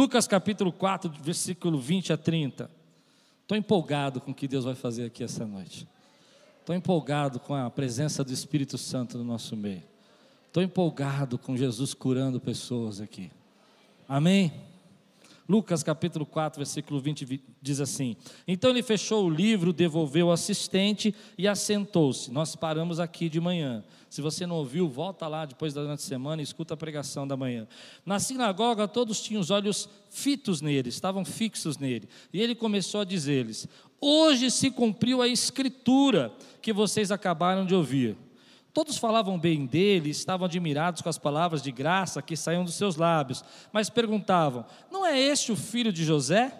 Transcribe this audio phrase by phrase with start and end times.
[0.00, 2.70] Lucas capítulo 4, versículo 20 a 30.
[3.42, 5.86] Estou empolgado com o que Deus vai fazer aqui essa noite.
[6.58, 9.82] Estou empolgado com a presença do Espírito Santo no nosso meio.
[10.46, 13.30] Estou empolgado com Jesus curando pessoas aqui.
[14.08, 14.50] Amém?
[15.50, 18.16] Lucas capítulo 4, versículo 20 diz assim:
[18.46, 22.30] Então ele fechou o livro, devolveu o assistente e assentou-se.
[22.30, 23.82] Nós paramos aqui de manhã.
[24.08, 27.66] Se você não ouviu, volta lá depois da semana e escuta a pregação da manhã.
[28.06, 32.08] Na sinagoga, todos tinham os olhos fitos nele, estavam fixos nele.
[32.32, 33.66] E ele começou a dizer-lhes:
[34.00, 38.16] Hoje se cumpriu a escritura que vocês acabaram de ouvir.
[38.80, 42.96] Todos falavam bem dele, estavam admirados com as palavras de graça que saíam dos seus
[42.96, 46.50] lábios, mas perguntavam: Não é este o filho de José?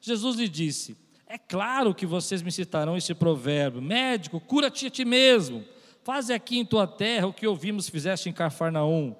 [0.00, 0.96] Jesus lhe disse:
[1.28, 5.64] É claro que vocês me citarão este provérbio: Médico, cura-te a ti mesmo.
[6.02, 9.14] Faze aqui em tua terra o que ouvimos fizeste em Cafarnaum.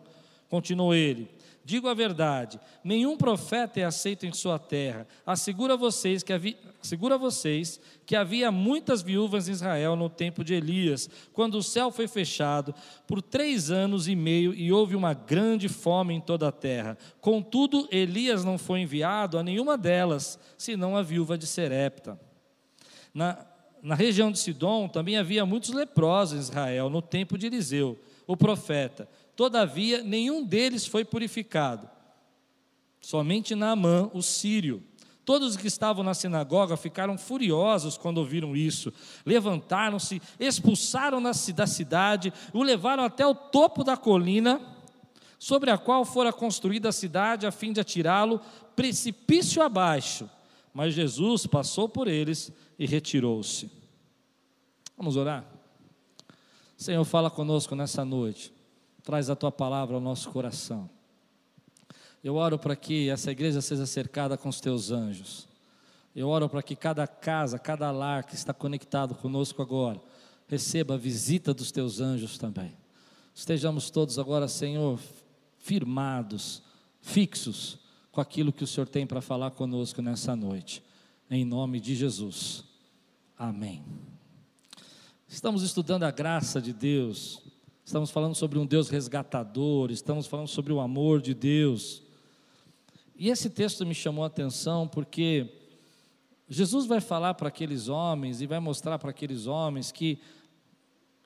[0.49, 1.31] Continuou ele:
[1.69, 5.07] Digo a verdade: nenhum profeta é aceito em sua terra.
[5.27, 10.55] Assegura vocês que havia, assegura vocês que havia muitas viúvas em Israel no tempo de
[10.55, 12.75] Elias, quando o céu foi fechado
[13.07, 16.97] por três anos e meio e houve uma grande fome em toda a terra.
[17.21, 22.19] Contudo, Elias não foi enviado a nenhuma delas, senão a viúva de Serepta.
[23.13, 23.45] Na,
[23.83, 28.39] na região de Sidom também havia muitos leprosos em Israel no tempo de Eliseu, o
[28.39, 29.07] profeta.
[29.39, 31.89] Todavia, nenhum deles foi purificado.
[33.01, 34.83] Somente Naamã, o sírio.
[35.25, 38.93] Todos os que estavam na sinagoga ficaram furiosos quando ouviram isso.
[39.25, 44.61] Levantaram-se, expulsaram da cidade, o levaram até o topo da colina,
[45.39, 48.41] sobre a qual fora construída a cidade, a fim de atirá-lo
[48.75, 50.29] precipício abaixo.
[50.75, 53.71] Mas Jesus passou por eles e retirou-se.
[54.97, 55.45] Vamos orar?
[56.77, 58.58] Senhor, fala conosco nessa noite
[59.03, 60.89] traz a tua palavra ao nosso coração.
[62.23, 65.49] Eu oro para que essa igreja seja cercada com os teus anjos.
[66.15, 70.01] Eu oro para que cada casa, cada lar que está conectado conosco agora,
[70.49, 72.77] receba a visita dos teus anjos também.
[73.35, 74.99] Estejamos todos agora, Senhor,
[75.59, 76.63] firmados,
[77.01, 77.79] fixos
[78.11, 80.83] com aquilo que o Senhor tem para falar conosco nessa noite.
[81.31, 82.65] Em nome de Jesus.
[83.39, 83.85] Amém.
[85.29, 87.43] Estamos estudando a graça de Deus
[87.89, 92.03] estamos falando sobre um Deus resgatador, estamos falando sobre o amor de Deus.
[93.17, 95.51] E esse texto me chamou a atenção porque
[96.47, 100.21] Jesus vai falar para aqueles homens e vai mostrar para aqueles homens que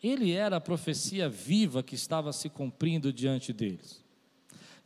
[0.01, 4.01] ele era a profecia viva que estava se cumprindo diante deles.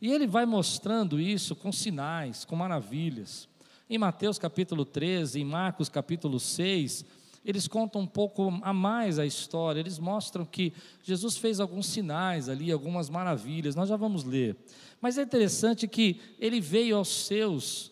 [0.01, 3.47] E ele vai mostrando isso com sinais, com maravilhas.
[3.87, 7.05] Em Mateus capítulo 13, em Marcos capítulo 6,
[7.47, 12.49] eles contam um pouco a mais a história, eles mostram que Jesus fez alguns sinais
[12.49, 14.57] ali, algumas maravilhas, nós já vamos ler.
[14.99, 17.89] Mas é interessante que ele veio aos seus,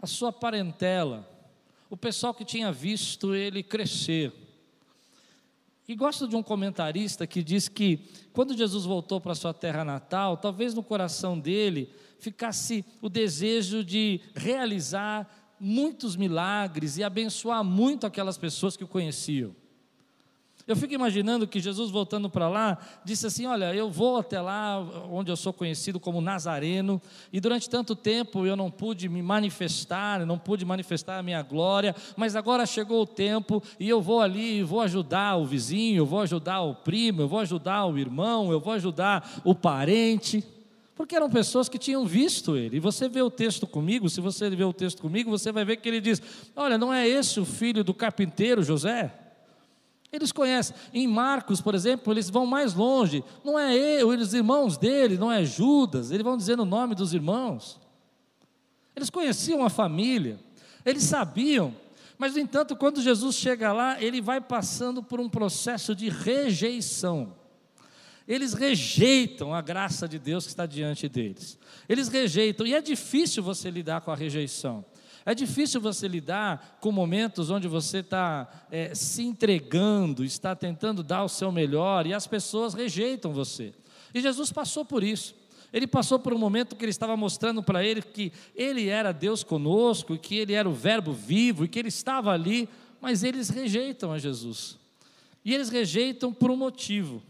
[0.00, 1.28] a sua parentela,
[1.90, 4.32] o pessoal que tinha visto ele crescer.
[5.86, 10.38] E gosto de um comentarista que diz que quando Jesus voltou para sua terra natal,
[10.38, 18.38] talvez no coração dele ficasse o desejo de realizar muitos milagres e abençoar muito aquelas
[18.38, 19.54] pessoas que o conheciam.
[20.66, 24.80] Eu fico imaginando que Jesus voltando para lá, disse assim: Olha, eu vou até lá,
[25.10, 30.24] onde eu sou conhecido como Nazareno, e durante tanto tempo eu não pude me manifestar,
[30.24, 34.62] não pude manifestar a minha glória, mas agora chegou o tempo e eu vou ali,
[34.62, 38.58] vou ajudar o vizinho, eu vou ajudar o primo, eu vou ajudar o irmão, eu
[38.58, 40.42] vou ajudar o parente.
[40.94, 42.76] Porque eram pessoas que tinham visto ele.
[42.76, 45.76] E você vê o texto comigo, se você vê o texto comigo, você vai ver
[45.76, 46.22] que ele diz:
[46.54, 49.12] Olha, não é esse o filho do carpinteiro José?
[50.12, 50.76] Eles conhecem.
[50.92, 53.24] Em Marcos, por exemplo, eles vão mais longe.
[53.42, 56.12] Não é ele, os irmãos dele, não é Judas.
[56.12, 57.80] Eles vão dizendo o nome dos irmãos.
[58.94, 60.38] Eles conheciam a família.
[60.86, 61.74] Eles sabiam.
[62.16, 67.34] Mas, no entanto, quando Jesus chega lá, ele vai passando por um processo de rejeição.
[68.26, 71.58] Eles rejeitam a graça de Deus que está diante deles.
[71.88, 74.84] Eles rejeitam, e é difícil você lidar com a rejeição.
[75.26, 81.24] É difícil você lidar com momentos onde você está é, se entregando, está tentando dar
[81.24, 83.72] o seu melhor e as pessoas rejeitam você.
[84.12, 85.34] E Jesus passou por isso.
[85.72, 89.42] Ele passou por um momento que ele estava mostrando para ele que ele era Deus
[89.42, 92.68] conosco, que ele era o Verbo vivo e que ele estava ali,
[93.00, 94.78] mas eles rejeitam a Jesus.
[95.44, 97.22] E eles rejeitam por um motivo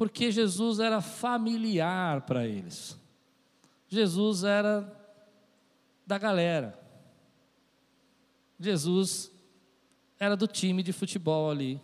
[0.00, 2.98] porque Jesus era familiar para eles.
[3.86, 4.90] Jesus era
[6.06, 6.80] da galera.
[8.58, 9.30] Jesus
[10.18, 11.78] era do time de futebol ali.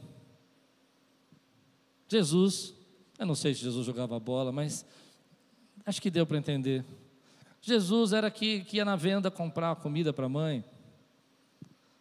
[2.09, 2.73] Jesus,
[3.19, 4.87] eu não sei se Jesus jogava bola, mas
[5.85, 6.87] acho que deu para entender.
[7.61, 10.65] Jesus era que, que ia na venda comprar comida para a mãe.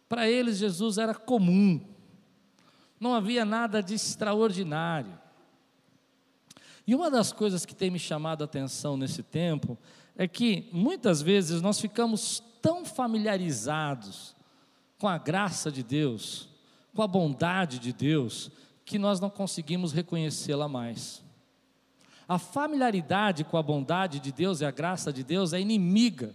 [0.08, 1.78] Para eles, Jesus era comum,
[2.98, 5.25] não havia nada de extraordinário.
[6.86, 9.76] E uma das coisas que tem me chamado a atenção nesse tempo
[10.16, 14.34] é que muitas vezes nós ficamos tão familiarizados
[14.98, 16.48] com a graça de Deus,
[16.94, 18.50] com a bondade de Deus,
[18.84, 21.22] que nós não conseguimos reconhecê-la mais.
[22.28, 26.34] A familiaridade com a bondade de Deus e a graça de Deus é inimiga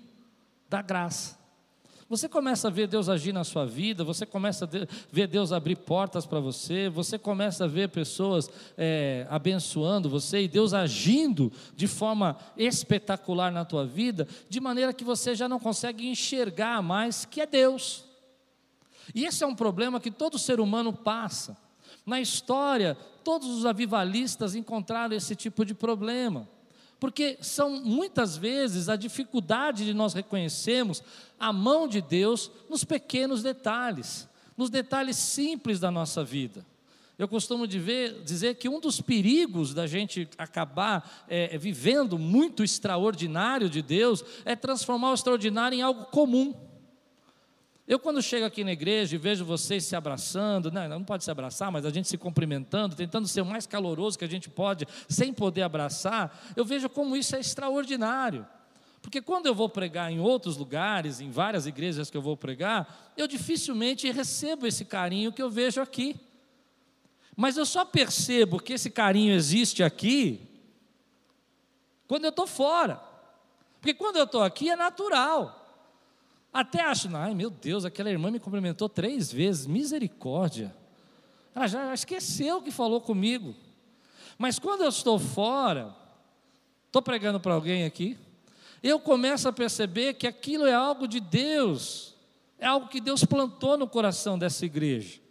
[0.69, 1.40] da graça.
[2.11, 4.67] Você começa a ver Deus agir na sua vida, você começa a
[5.09, 10.47] ver Deus abrir portas para você, você começa a ver pessoas é, abençoando você e
[10.49, 16.05] Deus agindo de forma espetacular na tua vida, de maneira que você já não consegue
[16.05, 18.03] enxergar mais que é Deus.
[19.15, 21.55] E esse é um problema que todo ser humano passa.
[22.05, 26.45] Na história, todos os avivalistas encontraram esse tipo de problema.
[27.01, 31.01] Porque são muitas vezes a dificuldade de nós reconhecermos
[31.39, 36.63] a mão de Deus nos pequenos detalhes, nos detalhes simples da nossa vida.
[37.17, 43.67] Eu costumo ver, dizer que um dos perigos da gente acabar é, vivendo muito extraordinário
[43.67, 46.53] de Deus é transformar o extraordinário em algo comum.
[47.87, 51.31] Eu, quando chego aqui na igreja e vejo vocês se abraçando, não, não pode se
[51.31, 54.87] abraçar, mas a gente se cumprimentando, tentando ser o mais caloroso que a gente pode,
[55.09, 58.45] sem poder abraçar, eu vejo como isso é extraordinário.
[59.01, 63.11] Porque quando eu vou pregar em outros lugares, em várias igrejas que eu vou pregar,
[63.17, 66.15] eu dificilmente recebo esse carinho que eu vejo aqui.
[67.35, 70.47] Mas eu só percebo que esse carinho existe aqui
[72.07, 73.01] quando eu estou fora.
[73.79, 75.60] Porque quando eu estou aqui é natural.
[76.53, 80.75] Até acho, ai meu Deus, aquela irmã me cumprimentou três vezes, misericórdia.
[81.55, 83.55] Ela já esqueceu o que falou comigo.
[84.37, 85.95] Mas quando eu estou fora,
[86.87, 88.17] estou pregando para alguém aqui,
[88.81, 92.15] eu começo a perceber que aquilo é algo de Deus,
[92.57, 95.21] é algo que Deus plantou no coração dessa igreja.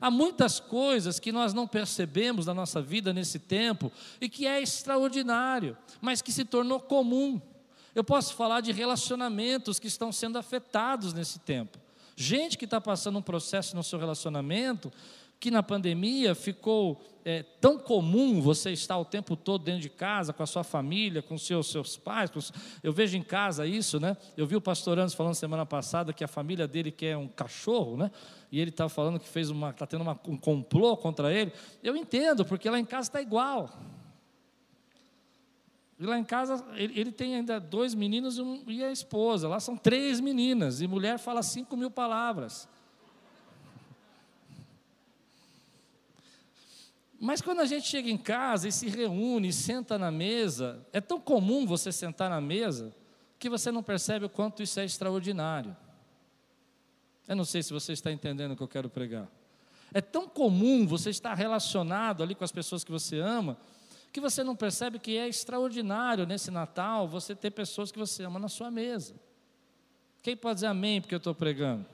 [0.00, 4.62] Há muitas coisas que nós não percebemos na nossa vida nesse tempo e que é
[4.62, 7.40] extraordinário, mas que se tornou comum.
[7.94, 11.78] Eu posso falar de relacionamentos que estão sendo afetados nesse tempo.
[12.16, 14.92] Gente que está passando um processo no seu relacionamento
[15.40, 20.32] que na pandemia ficou é, tão comum você estar o tempo todo dentro de casa,
[20.32, 22.30] com a sua família, com seus, seus pais.
[22.30, 22.40] Com.
[22.82, 24.16] Eu vejo em casa isso, né?
[24.36, 27.96] Eu vi o pastor Anos falando semana passada que a família dele quer um cachorro,
[27.96, 28.10] né?
[28.50, 31.52] E ele estava falando que fez uma, está tendo uma, um complô contra ele.
[31.82, 33.70] Eu entendo, porque lá em casa está igual.
[35.98, 39.48] E lá em casa, ele, ele tem ainda dois meninos e, um, e, a esposa.
[39.48, 40.80] Lá são três meninas.
[40.80, 42.68] E mulher fala cinco mil palavras.
[47.20, 51.00] Mas quando a gente chega em casa e se reúne, e senta na mesa, é
[51.00, 52.94] tão comum você sentar na mesa
[53.40, 55.76] que você não percebe o quanto isso é extraordinário.
[57.26, 59.28] Eu não sei se você está entendendo o que eu quero pregar.
[59.92, 63.58] É tão comum você estar relacionado ali com as pessoas que você ama
[64.12, 68.38] que você não percebe que é extraordinário nesse Natal você ter pessoas que você ama
[68.38, 69.14] na sua mesa.
[70.22, 71.86] Quem pode dizer amém porque eu estou pregando?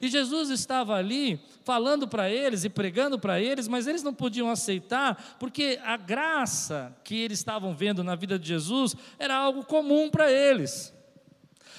[0.00, 4.48] E Jesus estava ali falando para eles e pregando para eles, mas eles não podiam
[4.48, 10.08] aceitar, porque a graça que eles estavam vendo na vida de Jesus era algo comum
[10.10, 10.93] para eles.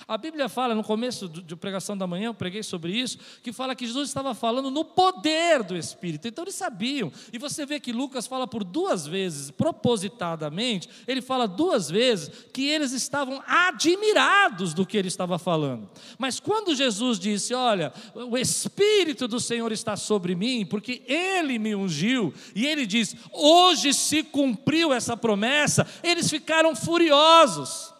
[0.07, 3.75] A Bíblia fala, no começo de pregação da manhã, eu preguei sobre isso, que fala
[3.75, 6.27] que Jesus estava falando no poder do Espírito.
[6.27, 7.11] Então eles sabiam.
[7.33, 12.67] E você vê que Lucas fala por duas vezes, propositadamente, ele fala duas vezes que
[12.67, 15.89] eles estavam admirados do que ele estava falando.
[16.19, 21.75] Mas quando Jesus disse: Olha, o Espírito do Senhor está sobre mim, porque ele me
[21.75, 27.94] ungiu, e ele diz: Hoje se cumpriu essa promessa, eles ficaram furiosos.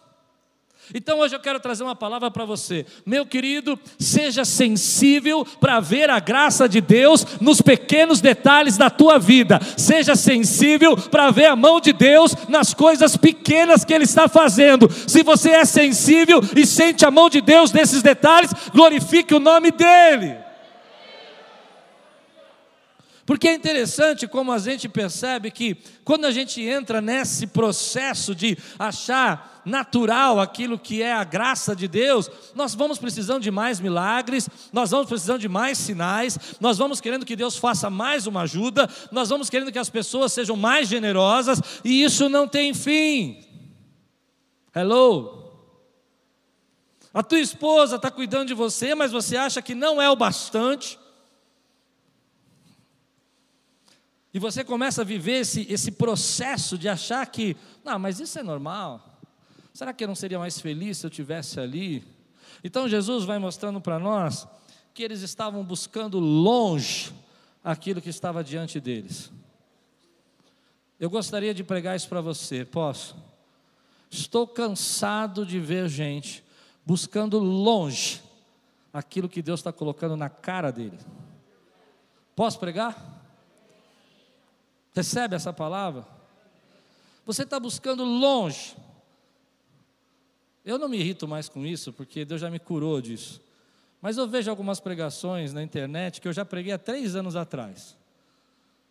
[0.94, 2.86] Então hoje eu quero trazer uma palavra para você.
[3.04, 9.18] Meu querido, seja sensível para ver a graça de Deus nos pequenos detalhes da tua
[9.18, 9.60] vida.
[9.76, 14.88] Seja sensível para ver a mão de Deus nas coisas pequenas que Ele está fazendo.
[15.06, 19.70] Se você é sensível e sente a mão de Deus nesses detalhes, glorifique o nome
[19.70, 20.45] dEle.
[23.26, 28.56] Porque é interessante como a gente percebe que quando a gente entra nesse processo de
[28.78, 34.48] achar natural aquilo que é a graça de Deus, nós vamos precisando de mais milagres,
[34.72, 38.88] nós vamos precisando de mais sinais, nós vamos querendo que Deus faça mais uma ajuda,
[39.10, 43.44] nós vamos querendo que as pessoas sejam mais generosas, e isso não tem fim.
[44.72, 45.50] Hello?
[47.12, 50.96] A tua esposa está cuidando de você, mas você acha que não é o bastante.
[54.36, 58.42] E você começa a viver esse, esse processo de achar que, não, mas isso é
[58.42, 59.18] normal.
[59.72, 62.04] Será que eu não seria mais feliz se eu tivesse ali?
[62.62, 64.46] Então Jesus vai mostrando para nós
[64.92, 67.14] que eles estavam buscando longe
[67.64, 69.32] aquilo que estava diante deles.
[71.00, 73.16] Eu gostaria de pregar isso para você, posso?
[74.10, 76.44] Estou cansado de ver gente
[76.84, 78.22] buscando longe
[78.92, 80.98] aquilo que Deus está colocando na cara dele.
[82.34, 83.15] Posso pregar?
[84.96, 86.06] Recebe essa palavra?
[87.26, 88.74] Você está buscando longe.
[90.64, 93.42] Eu não me irrito mais com isso, porque Deus já me curou disso.
[94.00, 97.94] Mas eu vejo algumas pregações na internet que eu já preguei há três anos atrás.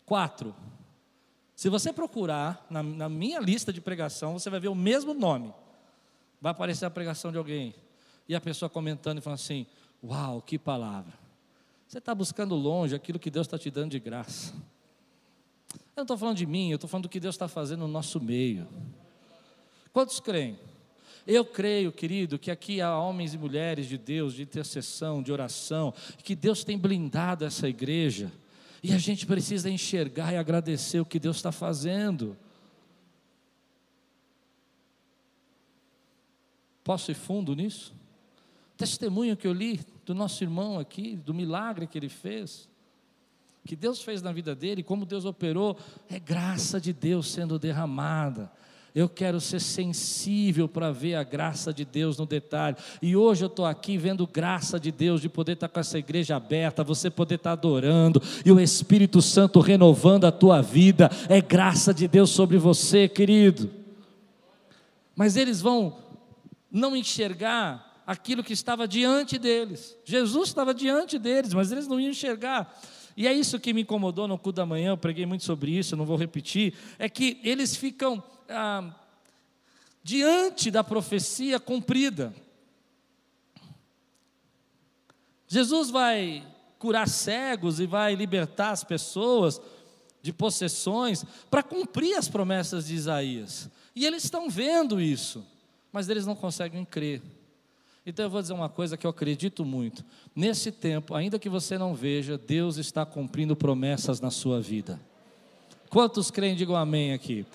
[0.05, 0.55] Quatro.
[1.55, 5.51] Se você procurar na, na, minha lista de pregação, você vai ver o mesmo nome.
[6.39, 7.73] Vai aparecer a pregação de alguém.
[8.29, 9.65] E a pessoa comentando e falando assim:
[10.03, 11.13] Uau, que palavra.
[11.87, 14.53] Você está buscando longe aquilo que Deus está te dando de graça.
[15.95, 17.87] Eu não estou falando de mim, eu estou falando do que Deus está fazendo no
[17.87, 18.67] nosso meio.
[19.93, 20.59] Quantos creem?
[21.25, 25.93] Eu creio, querido, que aqui há homens e mulheres de Deus, de intercessão, de oração,
[26.21, 28.29] que Deus tem blindado essa igreja,
[28.83, 32.37] e a gente precisa enxergar e agradecer o que Deus está fazendo.
[36.83, 37.95] Posso ir fundo nisso?
[38.77, 42.69] Testemunho que eu li do nosso irmão aqui, do milagre que ele fez,
[43.65, 45.75] que Deus fez na vida dele, como Deus operou,
[46.07, 48.51] é graça de Deus sendo derramada.
[48.93, 52.77] Eu quero ser sensível para ver a graça de Deus no detalhe.
[53.01, 55.97] E hoje eu estou aqui vendo graça de Deus, de poder estar tá com essa
[55.97, 61.09] igreja aberta, você poder estar tá adorando, e o Espírito Santo renovando a tua vida.
[61.27, 63.69] É graça de Deus sobre você, querido.
[65.13, 65.97] Mas eles vão
[66.71, 69.97] não enxergar aquilo que estava diante deles.
[70.05, 72.71] Jesus estava diante deles, mas eles não iam enxergar.
[73.15, 75.95] E é isso que me incomodou no culto da manhã, eu preguei muito sobre isso,
[75.95, 78.93] não vou repetir, é que eles ficam ah,
[80.03, 82.33] diante da profecia cumprida.
[85.47, 86.45] Jesus vai
[86.77, 89.61] curar cegos e vai libertar as pessoas
[90.21, 93.69] de possessões para cumprir as promessas de Isaías.
[93.95, 95.45] E eles estão vendo isso,
[95.91, 97.21] mas eles não conseguem crer.
[98.05, 100.05] Então eu vou dizer uma coisa que eu acredito muito.
[100.35, 104.99] Nesse tempo, ainda que você não veja, Deus está cumprindo promessas na sua vida.
[105.89, 107.45] Quantos creem, digam amém aqui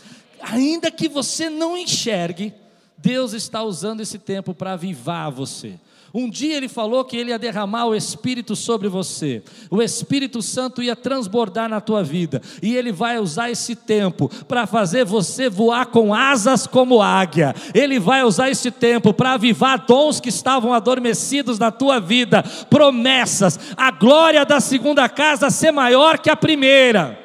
[0.40, 2.52] ainda que você não enxergue,
[2.96, 5.78] Deus está usando esse tempo para avivar você.
[6.12, 10.82] Um dia ele falou que ele ia derramar o Espírito sobre você, o Espírito Santo
[10.82, 15.86] ia transbordar na tua vida, e ele vai usar esse tempo para fazer você voar
[15.86, 21.58] com asas como águia, ele vai usar esse tempo para avivar dons que estavam adormecidos
[21.58, 27.18] na tua vida, promessas, a glória da segunda casa ser maior que a primeira.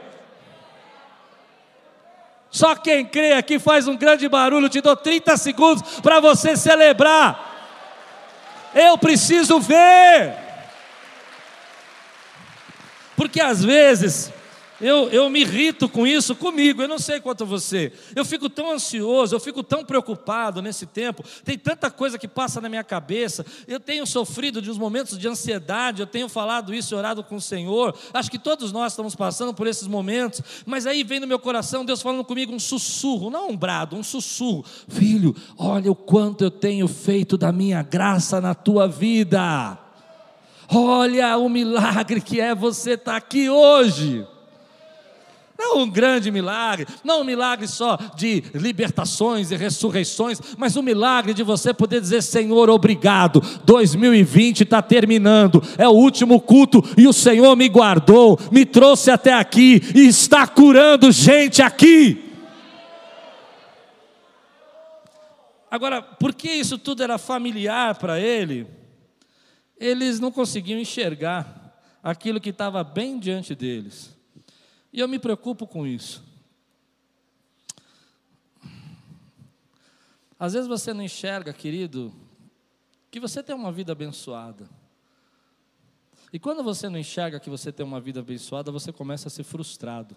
[2.56, 4.70] Só quem crê aqui faz um grande barulho.
[4.70, 7.54] Te dou 30 segundos para você celebrar.
[8.75, 10.36] Eu preciso ver.
[13.15, 14.32] Porque às vezes
[14.82, 17.94] eu, eu me irrito com isso comigo, eu não sei quanto você.
[18.15, 21.24] Eu fico tão ansioso, eu fico tão preocupado nesse tempo.
[21.44, 23.46] Tem tanta coisa que passa na minha cabeça.
[23.67, 27.38] Eu tenho sofrido de uns momentos de ansiedade, eu tenho falado isso e orado com
[27.38, 27.98] o Senhor.
[28.13, 30.41] Acho que todos nós estamos passando por esses momentos.
[30.65, 34.03] Mas aí vem no meu coração Deus falando comigo um sussurro, não um brado, um
[34.03, 34.65] sussurro.
[34.88, 39.77] Filho, olha o quanto eu tenho feito da minha graça na tua vida.
[40.67, 44.25] Olha o milagre que é você estar tá aqui hoje.
[45.57, 51.33] Não um grande milagre, não um milagre só de libertações e ressurreições, mas um milagre
[51.33, 53.41] de você poder dizer: Senhor, obrigado.
[53.63, 59.33] 2020 está terminando, é o último culto e o Senhor me guardou, me trouxe até
[59.33, 62.21] aqui e está curando gente aqui.
[65.71, 68.67] Agora, porque isso tudo era familiar para ele,
[69.77, 74.14] eles não conseguiam enxergar aquilo que estava bem diante deles.
[74.96, 76.24] E eu me preocupo com isso.
[80.40, 82.14] Às vezes você não enxerga, querido,
[83.12, 84.70] que você tem uma vida abençoada.
[86.32, 89.44] E quando você não enxerga que você tem uma vida abençoada, você começa a ser
[89.44, 90.16] frustrado.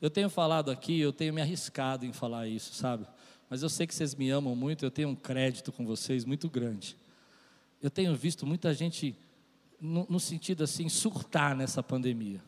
[0.00, 3.06] Eu tenho falado aqui, eu tenho me arriscado em falar isso, sabe?
[3.50, 6.48] Mas eu sei que vocês me amam muito, eu tenho um crédito com vocês muito
[6.48, 6.96] grande.
[7.82, 9.14] Eu tenho visto muita gente,
[9.78, 12.40] no, no sentido assim, surtar nessa pandemia.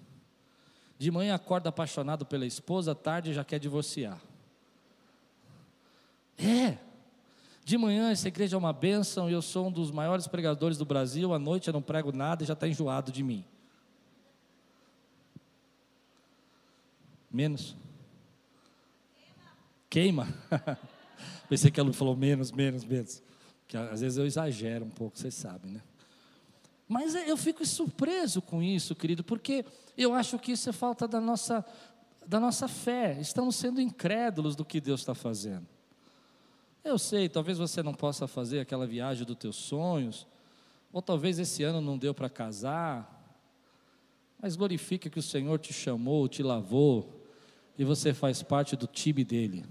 [0.98, 4.20] De manhã acorda apaixonado pela esposa, à tarde já quer divorciar.
[6.38, 6.78] É.
[7.64, 10.84] De manhã essa igreja é uma bênção e eu sou um dos maiores pregadores do
[10.84, 11.32] Brasil.
[11.32, 13.44] À noite eu não prego nada e já está enjoado de mim.
[17.30, 17.74] Menos.
[19.88, 20.28] Queima.
[21.48, 23.22] Pensei que ela falou menos, menos, menos.
[23.66, 25.82] Que às vezes eu exagero um pouco, vocês sabem, né?
[26.86, 29.64] Mas eu fico surpreso com isso, querido, porque
[29.96, 31.64] eu acho que isso é falta da nossa,
[32.26, 33.18] da nossa fé.
[33.20, 35.66] Estamos sendo incrédulos do que Deus está fazendo.
[36.84, 40.26] Eu sei, talvez você não possa fazer aquela viagem dos teus sonhos,
[40.92, 43.10] ou talvez esse ano não deu para casar,
[44.38, 47.22] mas glorifica que o Senhor te chamou, te lavou,
[47.78, 49.64] e você faz parte do time dele,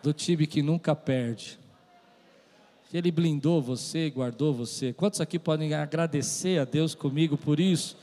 [0.00, 1.58] do time que nunca perde.
[2.94, 4.92] Ele blindou você, guardou você.
[4.92, 7.96] Quantos aqui podem agradecer a Deus comigo por isso?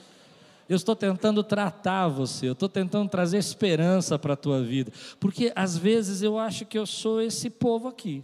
[0.68, 5.52] Eu estou tentando tratar você, eu estou tentando trazer esperança para a tua vida, porque
[5.56, 8.24] às vezes eu acho que eu sou esse povo aqui.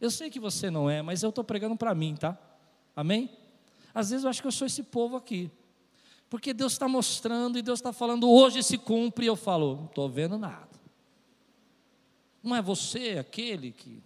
[0.00, 2.38] Eu sei que você não é, mas eu estou pregando para mim, tá?
[2.96, 3.30] Amém?
[3.94, 5.50] Às vezes eu acho que eu sou esse povo aqui,
[6.28, 9.84] porque Deus está mostrando e Deus está falando, hoje se cumpre, e eu falo, não
[9.84, 10.68] estou vendo nada.
[12.42, 14.02] Não é você aquele que.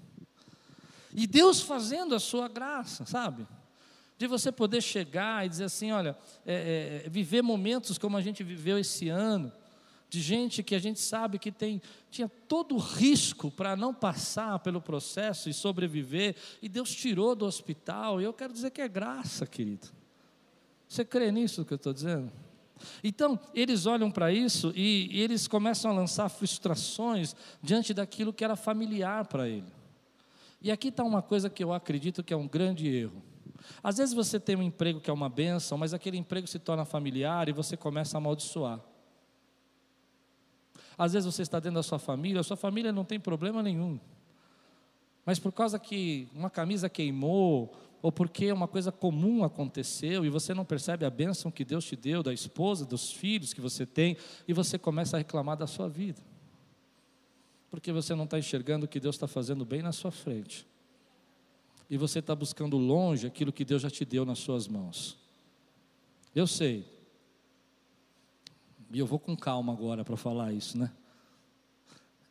[1.16, 3.48] E Deus fazendo a sua graça, sabe?
[4.18, 8.42] de você poder chegar e dizer assim: olha, é, é, viver momentos como a gente
[8.42, 9.52] viveu esse ano,
[10.08, 14.58] de gente que a gente sabe que tem, tinha todo o risco para não passar
[14.60, 18.88] pelo processo e sobreviver, e Deus tirou do hospital, e eu quero dizer que é
[18.88, 19.88] graça, querido.
[20.88, 22.32] Você crê nisso que eu estou dizendo?
[23.02, 28.44] Então, eles olham para isso e, e eles começam a lançar frustrações diante daquilo que
[28.44, 29.75] era familiar para ele.
[30.66, 33.22] E aqui está uma coisa que eu acredito que é um grande erro.
[33.80, 36.84] Às vezes você tem um emprego que é uma benção, mas aquele emprego se torna
[36.84, 38.80] familiar e você começa a amaldiçoar.
[40.98, 44.00] Às vezes você está dentro da sua família, a sua família não tem problema nenhum.
[45.24, 50.52] Mas por causa que uma camisa queimou, ou porque uma coisa comum aconteceu e você
[50.52, 54.16] não percebe a bênção que Deus te deu, da esposa, dos filhos que você tem,
[54.48, 56.20] e você começa a reclamar da sua vida.
[57.76, 60.66] Porque você não está enxergando o que Deus está fazendo bem na sua frente.
[61.90, 65.18] E você está buscando longe aquilo que Deus já te deu nas suas mãos.
[66.34, 66.86] Eu sei,
[68.90, 70.90] e eu vou com calma agora para falar isso, né?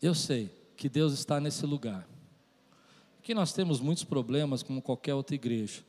[0.02, 2.10] Eu sei que Deus está nesse lugar,
[3.22, 5.84] que nós temos muitos problemas, como qualquer outra igreja,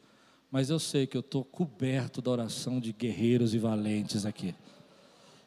[0.50, 4.54] mas eu sei que eu estou coberto da oração de guerreiros e valentes aqui,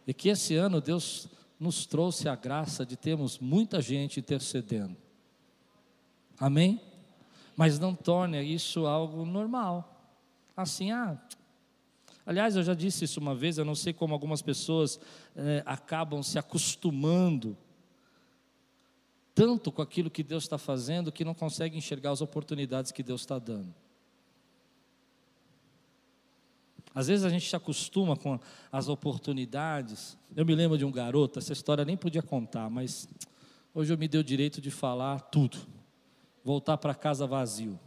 [0.07, 1.27] e que esse ano Deus
[1.59, 4.95] nos trouxe a graça de termos muita gente intercedendo.
[6.39, 6.81] Amém?
[7.59, 10.01] mas não torne isso algo normal.
[10.55, 11.21] Assim, ah.
[12.25, 14.97] Aliás, eu já disse isso uma vez, eu não sei como algumas pessoas
[15.35, 17.57] é, acabam se acostumando
[19.35, 23.19] tanto com aquilo que Deus está fazendo que não conseguem enxergar as oportunidades que Deus
[23.19, 23.75] está dando.
[26.99, 28.39] Às vezes a gente se acostuma com
[28.71, 30.17] as oportunidades.
[30.35, 33.07] Eu me lembro de um garoto, essa história nem podia contar, mas
[33.73, 35.57] hoje eu me dei o direito de falar tudo
[36.43, 37.79] voltar para casa vazio.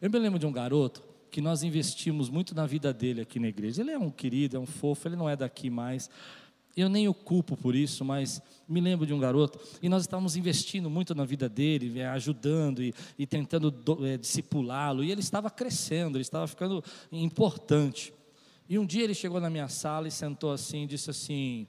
[0.00, 3.48] Eu me lembro de um garoto que nós investimos muito na vida dele aqui na
[3.48, 3.82] igreja.
[3.82, 6.10] Ele é um querido, é um fofo, ele não é daqui mais.
[6.76, 10.36] Eu nem o culpo por isso, mas me lembro de um garoto e nós estávamos
[10.36, 13.74] investindo muito na vida dele, é, ajudando e, e tentando
[14.06, 15.04] é, discipulá-lo.
[15.04, 16.82] E ele estava crescendo, ele estava ficando
[17.12, 18.12] importante.
[18.70, 21.66] E um dia ele chegou na minha sala e sentou assim e disse assim: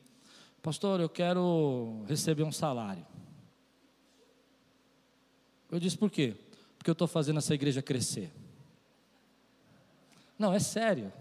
[0.61, 3.03] Pastor, eu quero receber um salário.
[5.71, 6.35] Eu disse, por quê?
[6.77, 8.31] Porque eu estou fazendo essa igreja crescer.
[10.37, 11.11] Não, é sério.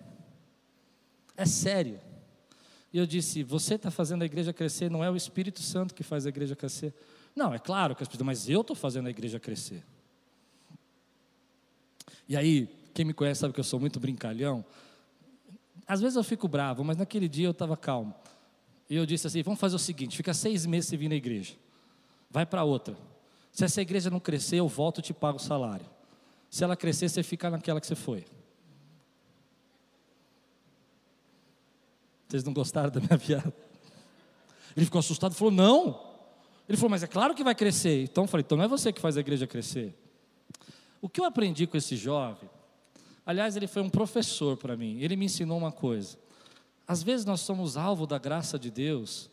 [1.36, 1.98] É sério.
[2.92, 6.02] E eu disse, você está fazendo a igreja crescer, não é o Espírito Santo que
[6.02, 6.92] faz a igreja crescer.
[7.34, 9.82] Não, é claro que as pessoas, mas eu estou fazendo a igreja crescer.
[12.28, 14.64] E aí, quem me conhece sabe que eu sou muito brincalhão.
[15.90, 18.14] Às vezes eu fico bravo, mas naquele dia eu estava calmo.
[18.88, 21.56] E eu disse assim: vamos fazer o seguinte: fica seis meses sem vir na igreja,
[22.30, 22.96] vai para outra.
[23.50, 25.84] Se essa igreja não crescer, eu volto e te pago o salário.
[26.48, 28.24] Se ela crescer, você fica naquela que você foi.
[32.28, 33.52] Vocês não gostaram da minha piada?
[34.76, 36.08] Ele ficou assustado e falou: Não.
[36.68, 38.04] Ele falou: Mas é claro que vai crescer.
[38.04, 39.92] Então eu falei: Então não é você que faz a igreja crescer.
[41.02, 42.48] O que eu aprendi com esse jovem,
[43.30, 44.98] aliás, ele foi um professor para mim.
[45.00, 46.18] Ele me ensinou uma coisa.
[46.86, 49.30] Às vezes nós somos alvo da graça de Deus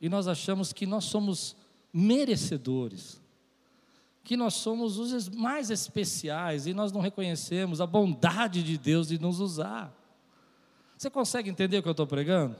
[0.00, 1.56] e nós achamos que nós somos
[1.92, 3.20] merecedores
[4.28, 9.18] que nós somos os mais especiais e nós não reconhecemos a bondade de Deus de
[9.18, 9.90] nos usar.
[10.98, 12.54] Você consegue entender o que eu estou pregando?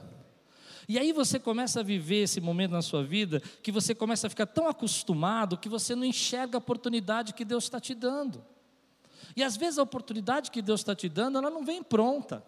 [0.87, 4.31] E aí você começa a viver esse momento na sua vida que você começa a
[4.31, 8.43] ficar tão acostumado que você não enxerga a oportunidade que Deus está te dando.
[9.35, 12.43] E às vezes a oportunidade que Deus está te dando, ela não vem pronta.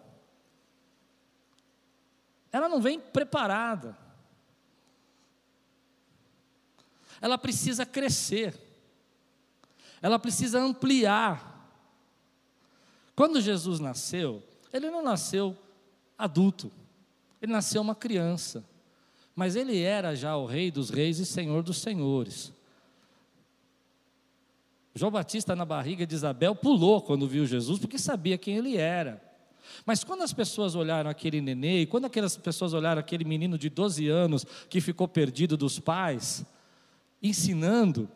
[2.50, 3.96] Ela não vem preparada.
[7.20, 8.58] Ela precisa crescer.
[10.02, 11.52] ela precisa ampliar.
[13.14, 14.42] Quando Jesus nasceu,
[14.72, 15.56] ele não nasceu
[16.18, 16.72] adulto,
[17.40, 18.64] ele nasceu uma criança,
[19.34, 22.52] mas ele era já o Rei dos Reis e Senhor dos Senhores.
[24.94, 29.22] João Batista, na barriga de Isabel, pulou quando viu Jesus, porque sabia quem ele era.
[29.86, 33.70] Mas quando as pessoas olharam aquele nenê, e quando aquelas pessoas olharam aquele menino de
[33.70, 36.44] 12 anos que ficou perdido dos pais,
[37.22, 38.08] ensinando,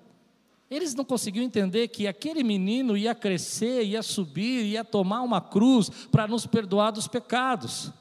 [0.70, 5.88] eles não conseguiam entender que aquele menino ia crescer, ia subir, ia tomar uma cruz
[6.10, 7.92] para nos perdoar dos pecados.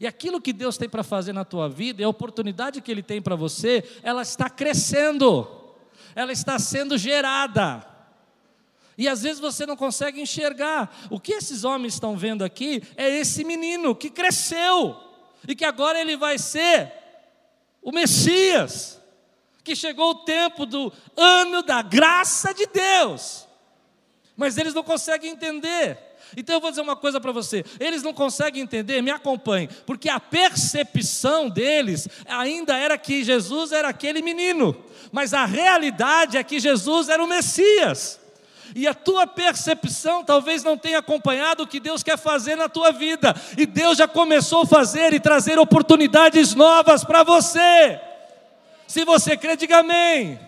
[0.00, 3.02] E aquilo que Deus tem para fazer na tua vida, e a oportunidade que Ele
[3.02, 5.48] tem para você, ela está crescendo,
[6.14, 7.97] ela está sendo gerada.
[8.98, 10.92] E às vezes você não consegue enxergar.
[11.08, 14.96] O que esses homens estão vendo aqui é esse menino que cresceu
[15.46, 16.92] e que agora ele vai ser
[17.80, 19.00] o Messias.
[19.62, 23.46] Que chegou o tempo do ano da graça de Deus.
[24.36, 25.96] Mas eles não conseguem entender.
[26.36, 30.08] Então eu vou dizer uma coisa para você: eles não conseguem entender, me acompanhe, porque
[30.08, 34.76] a percepção deles ainda era que Jesus era aquele menino,
[35.12, 38.20] mas a realidade é que Jesus era o Messias
[38.74, 42.92] e a tua percepção talvez não tenha acompanhado o que Deus quer fazer na tua
[42.92, 48.00] vida, e Deus já começou a fazer e trazer oportunidades novas para você.
[48.86, 50.40] Se você crê, diga amém.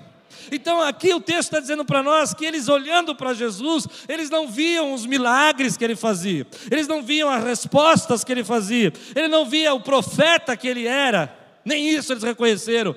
[0.50, 4.48] Então aqui o texto está dizendo para nós que eles olhando para Jesus, eles não
[4.48, 9.28] viam os milagres que ele fazia, eles não viam as respostas que ele fazia, ele
[9.28, 12.94] não via o profeta que ele era, nem isso eles reconheceram,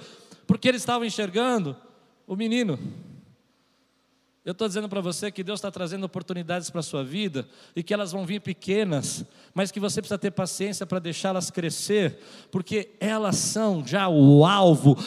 [0.47, 1.75] porque eles estavam enxergando
[2.25, 2.79] o menino.
[4.45, 7.82] Eu estou dizendo para você que Deus está trazendo oportunidades para a sua vida e
[7.82, 12.19] que elas vão vir pequenas, mas que você precisa ter paciência para deixá-las crescer,
[12.51, 14.97] porque elas são já o alvo,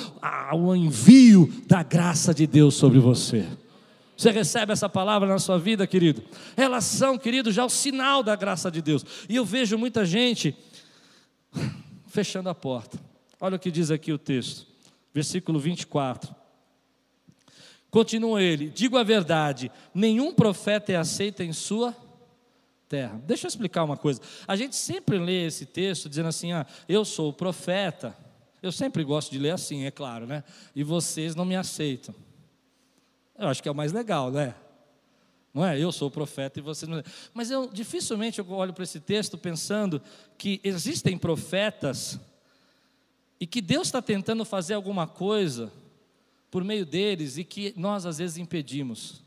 [0.54, 3.46] o envio da graça de Deus sobre você.
[4.16, 6.22] Você recebe essa palavra na sua vida, querido?
[6.56, 9.04] Elas são, querido, já o sinal da graça de Deus.
[9.28, 10.56] E eu vejo muita gente
[12.06, 12.98] fechando a porta.
[13.38, 14.66] Olha o que diz aqui o texto,
[15.12, 16.34] versículo 24.
[17.96, 21.96] Continua ele: digo a verdade, nenhum profeta é aceito em sua
[22.86, 23.18] terra.
[23.24, 24.20] Deixa eu explicar uma coisa.
[24.46, 28.14] A gente sempre lê esse texto dizendo assim: ah, eu sou o profeta.
[28.62, 30.44] Eu sempre gosto de ler assim, é claro, né?
[30.74, 32.14] E vocês não me aceitam.
[33.38, 34.54] Eu acho que é o mais legal, né?
[35.54, 35.82] Não é?
[35.82, 37.02] Eu sou o profeta e vocês não.
[37.32, 40.02] Mas eu dificilmente eu olho para esse texto pensando
[40.36, 42.20] que existem profetas
[43.40, 45.72] e que Deus está tentando fazer alguma coisa
[46.56, 49.20] por meio deles e que nós às vezes impedimos.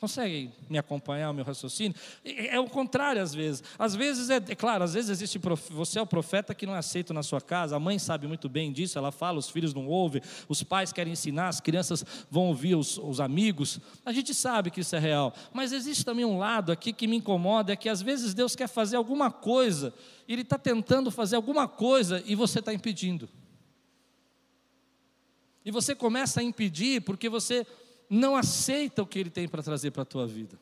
[0.00, 1.96] Conseguem me acompanhar o meu raciocínio?
[2.24, 3.62] É, o contrário às vezes.
[3.78, 6.78] Às vezes é, é claro, às vezes existe você é o profeta que não é
[6.78, 7.76] aceito na sua casa.
[7.76, 8.98] A mãe sabe muito bem disso.
[8.98, 12.98] Ela fala, os filhos não ouvem, os pais querem ensinar, as crianças vão ouvir os,
[12.98, 13.78] os amigos.
[14.04, 15.32] A gente sabe que isso é real.
[15.52, 18.66] Mas existe também um lado aqui que me incomoda, é que às vezes Deus quer
[18.66, 19.94] fazer alguma coisa,
[20.26, 23.28] Ele está tentando fazer alguma coisa e você está impedindo.
[25.64, 27.66] E você começa a impedir porque você
[28.08, 30.58] não aceita o que ele tem para trazer para a tua vida.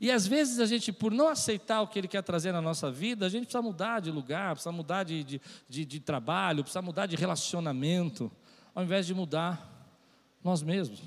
[0.00, 2.90] E às vezes a gente, por não aceitar o que Ele quer trazer na nossa
[2.90, 6.80] vida, a gente precisa mudar de lugar, precisa mudar de, de, de, de, trabalho, precisa
[6.80, 8.30] mudar de relacionamento,
[8.74, 9.88] ao invés de mudar
[10.42, 11.02] nós mesmos.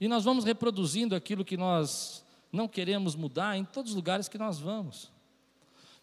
[0.00, 4.38] E nós vamos reproduzindo aquilo que nós não queremos mudar em todos os lugares que
[4.38, 5.10] nós vamos.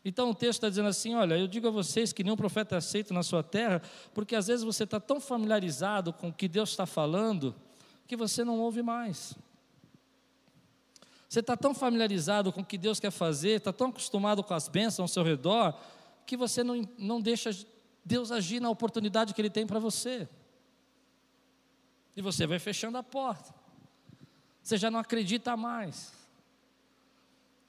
[0.05, 2.77] Então o texto está dizendo assim: olha, eu digo a vocês que nenhum profeta é
[2.77, 3.81] aceito na sua terra,
[4.13, 7.55] porque às vezes você está tão familiarizado com o que Deus está falando,
[8.07, 9.33] que você não ouve mais.
[11.27, 14.69] Você está tão familiarizado com o que Deus quer fazer, está tão acostumado com as
[14.69, 15.75] bênçãos ao seu redor,
[16.23, 17.49] que você não, não deixa
[18.05, 20.29] Deus agir na oportunidade que Ele tem para você.
[22.15, 23.53] E você vai fechando a porta.
[24.61, 26.13] Você já não acredita mais.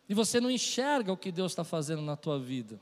[0.08, 2.80] E você não enxerga o que Deus está fazendo na tua vida.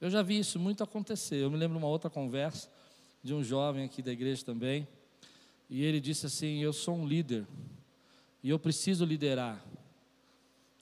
[0.00, 1.36] Eu já vi isso muito acontecer.
[1.36, 2.70] Eu me lembro de uma outra conversa
[3.22, 4.86] de um jovem aqui da igreja também.
[5.68, 7.46] E ele disse assim: Eu sou um líder
[8.42, 9.62] e eu preciso liderar.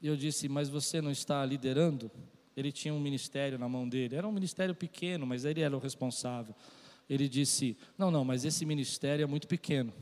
[0.02, 2.10] E eu disse: Mas você não está liderando?
[2.54, 4.16] Ele tinha um ministério na mão dele.
[4.16, 6.54] Era um ministério pequeno, mas ele era o responsável.
[7.08, 9.92] Ele disse: Não, não, mas esse ministério é muito pequeno.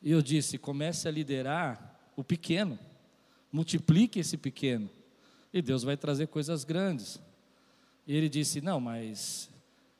[0.00, 2.78] E eu disse: Comece a liderar o pequeno
[3.52, 4.88] multiplique esse pequeno,
[5.52, 7.20] e Deus vai trazer coisas grandes.
[8.06, 9.50] E ele disse: Não, mas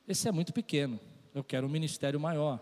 [0.06, 0.98] esse é muito pequeno,
[1.34, 2.60] eu quero um ministério maior.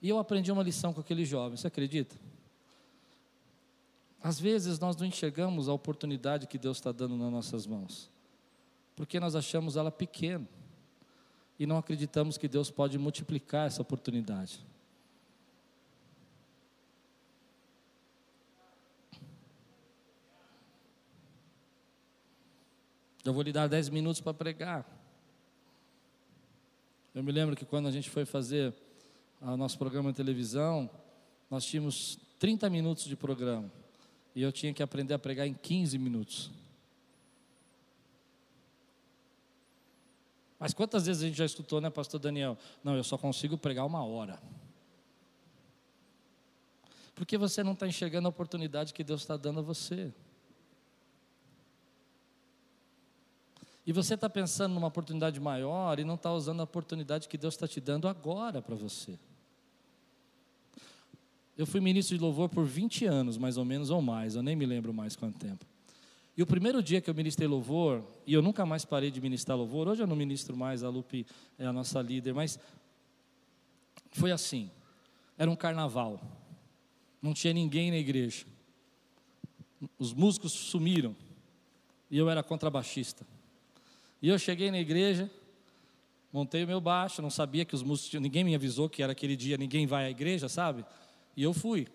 [0.00, 2.16] E eu aprendi uma lição com aquele jovem, você acredita?
[4.22, 8.10] Às vezes nós não enxergamos a oportunidade que Deus está dando nas nossas mãos,
[8.94, 10.46] porque nós achamos ela pequena.
[11.58, 14.62] e não acreditamos que Deus pode multiplicar essa oportunidade.
[23.26, 24.86] Eu vou lhe dar dez minutos para pregar.
[27.12, 28.72] Eu me lembro que quando a gente foi fazer
[29.40, 30.88] o nosso programa de televisão,
[31.50, 33.70] nós tínhamos 30 minutos de programa.
[34.34, 36.50] E eu tinha que aprender a pregar em 15 minutos.
[40.58, 42.56] Mas quantas vezes a gente já escutou, né, pastor Daniel?
[42.82, 44.40] Não, eu só consigo pregar uma hora.
[47.14, 50.12] Porque você não está enxergando a oportunidade que Deus está dando a você.
[53.86, 57.54] E você está pensando numa oportunidade maior e não está usando a oportunidade que Deus
[57.54, 59.16] está te dando agora para você.
[61.56, 64.56] Eu fui ministro de louvor por 20 anos, mais ou menos, ou mais, eu nem
[64.56, 65.64] me lembro mais quanto tempo.
[66.36, 69.56] E o primeiro dia que eu ministrei louvor, e eu nunca mais parei de ministrar
[69.56, 71.24] louvor, hoje eu não ministro mais, a Lupe
[71.56, 72.58] é a nossa líder, mas
[74.10, 74.70] foi assim:
[75.38, 76.20] era um carnaval,
[77.22, 78.44] não tinha ninguém na igreja,
[79.98, 81.16] os músicos sumiram,
[82.10, 83.24] e eu era contrabaixista.
[84.26, 85.30] E eu cheguei na igreja,
[86.32, 89.36] montei o meu baixo, não sabia que os músicos, ninguém me avisou que era aquele
[89.36, 90.84] dia, ninguém vai à igreja, sabe?
[91.36, 91.86] E eu fui.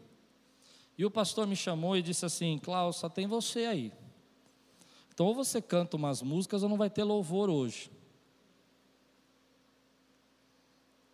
[0.97, 3.91] E o pastor me chamou e disse assim: Klaus, só tem você aí.
[5.13, 7.91] Então, ou você canta umas músicas ou não vai ter louvor hoje.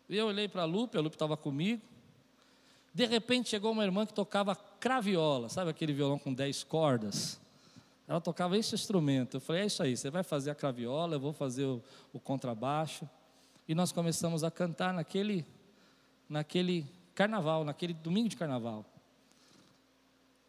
[0.07, 1.81] E eu olhei para a Lupe, a Lupe estava comigo.
[2.93, 7.41] De repente chegou uma irmã que tocava craviola, sabe aquele violão com dez cordas?
[8.07, 9.37] Ela tocava esse instrumento.
[9.37, 12.19] Eu falei: é isso aí, você vai fazer a craviola, eu vou fazer o, o
[12.19, 13.07] contrabaixo.
[13.67, 15.45] E nós começamos a cantar naquele,
[16.29, 18.85] naquele carnaval, naquele domingo de carnaval.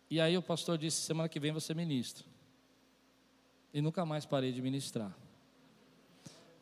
[0.09, 2.25] E aí o pastor disse: semana que vem você ministra.
[3.75, 5.13] E nunca mais parei de ministrar.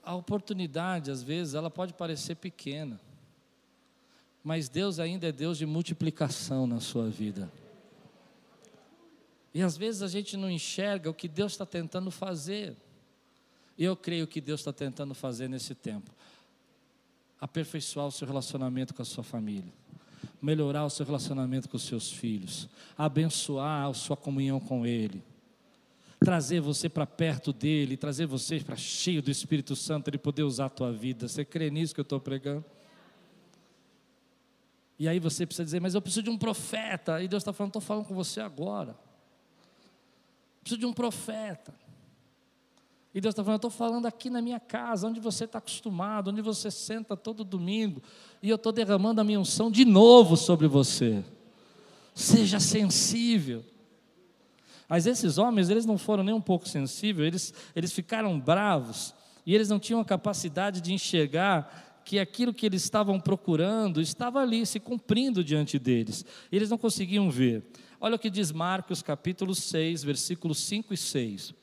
[0.02, 3.00] A oportunidade, às vezes, ela pode parecer pequena,
[4.42, 7.50] mas Deus ainda é Deus de multiplicação na sua vida.
[9.56, 12.76] E às vezes a gente não enxerga o que Deus está tentando fazer.
[13.78, 16.10] E eu creio que Deus está tentando fazer nesse tempo.
[17.40, 19.72] Aperfeiçoar o seu relacionamento com a sua família.
[20.42, 22.68] Melhorar o seu relacionamento com os seus filhos.
[22.98, 25.22] Abençoar a sua comunhão com Ele.
[26.20, 30.66] Trazer você para perto dele, trazer você para cheio do Espírito Santo, Ele poder usar
[30.66, 31.28] a tua vida.
[31.28, 32.62] Você crê nisso que eu estou pregando?
[34.98, 37.22] E aí você precisa dizer, mas eu preciso de um profeta.
[37.22, 39.05] E Deus está falando, estou falando com você agora
[40.66, 41.72] preciso de um profeta.
[43.14, 46.30] E Deus está falando, eu estou falando aqui na minha casa, onde você está acostumado,
[46.30, 48.02] onde você senta todo domingo,
[48.42, 51.24] e eu estou derramando a minha unção de novo sobre você.
[52.14, 53.64] Seja sensível.
[54.88, 59.14] Mas esses homens, eles não foram nem um pouco sensíveis, eles, eles ficaram bravos,
[59.46, 64.40] e eles não tinham a capacidade de enxergar que aquilo que eles estavam procurando estava
[64.40, 66.24] ali, se cumprindo diante deles.
[66.50, 67.64] Eles não conseguiam ver.
[67.98, 71.54] Olha o que diz Marcos capítulo 6, versículos 5 e 6.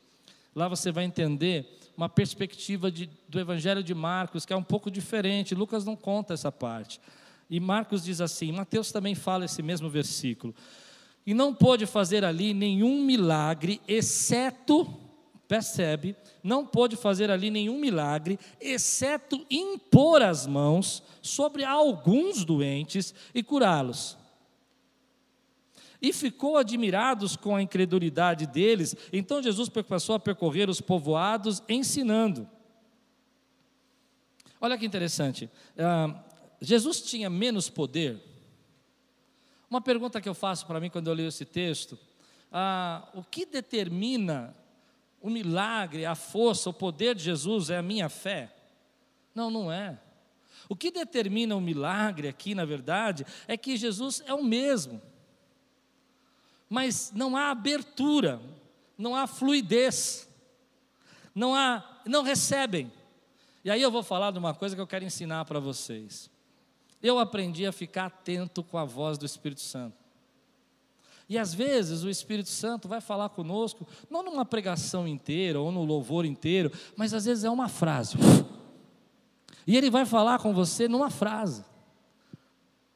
[0.55, 4.89] Lá você vai entender uma perspectiva de, do Evangelho de Marcos que é um pouco
[4.89, 5.53] diferente.
[5.53, 6.99] Lucas não conta essa parte.
[7.49, 10.55] E Marcos diz assim: Mateus também fala esse mesmo versículo.
[11.25, 14.91] E não pôde fazer ali nenhum milagre, exceto,
[15.47, 23.43] percebe, não pôde fazer ali nenhum milagre, exceto impor as mãos sobre alguns doentes e
[23.43, 24.17] curá-los
[26.03, 28.93] e ficou admirados com a incredulidade deles.
[29.13, 32.45] Então Jesus passou a percorrer os povoados ensinando.
[34.59, 35.49] Olha que interessante.
[35.77, 36.13] Uh,
[36.59, 38.21] Jesus tinha menos poder?
[39.69, 41.93] Uma pergunta que eu faço para mim quando eu leio esse texto:
[42.51, 44.53] uh, o que determina
[45.21, 48.53] o milagre, a força, o poder de Jesus é a minha fé?
[49.33, 49.97] Não, não é.
[50.67, 55.01] O que determina o milagre aqui, na verdade, é que Jesus é o mesmo
[56.73, 58.41] mas não há abertura,
[58.97, 60.27] não há fluidez,
[61.35, 62.91] não há, não recebem.
[63.63, 66.31] E aí eu vou falar de uma coisa que eu quero ensinar para vocês.
[66.99, 69.95] Eu aprendi a ficar atento com a voz do Espírito Santo.
[71.29, 75.85] E às vezes o Espírito Santo vai falar conosco, não numa pregação inteira ou no
[75.85, 78.17] louvor inteiro, mas às vezes é uma frase.
[79.67, 81.63] E ele vai falar com você numa frase.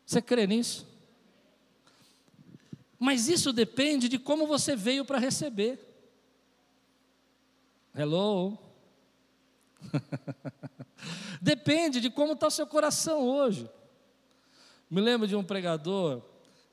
[0.04, 0.97] Você crê nisso?
[3.00, 5.80] Mas isso depende de como você veio para receber.
[7.94, 8.58] Hello?
[11.42, 13.70] depende de como está o seu coração hoje.
[14.90, 16.24] Me lembro de um pregador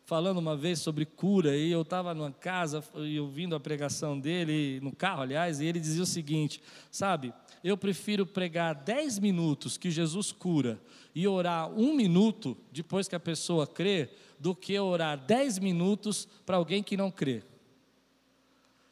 [0.05, 4.81] falando uma vez sobre cura, e eu estava numa casa e ouvindo a pregação dele,
[4.81, 9.91] no carro, aliás, e ele dizia o seguinte: sabe, eu prefiro pregar 10 minutos que
[9.91, 10.79] Jesus cura
[11.15, 16.57] e orar um minuto depois que a pessoa crê, do que orar 10 minutos para
[16.57, 17.43] alguém que não crê.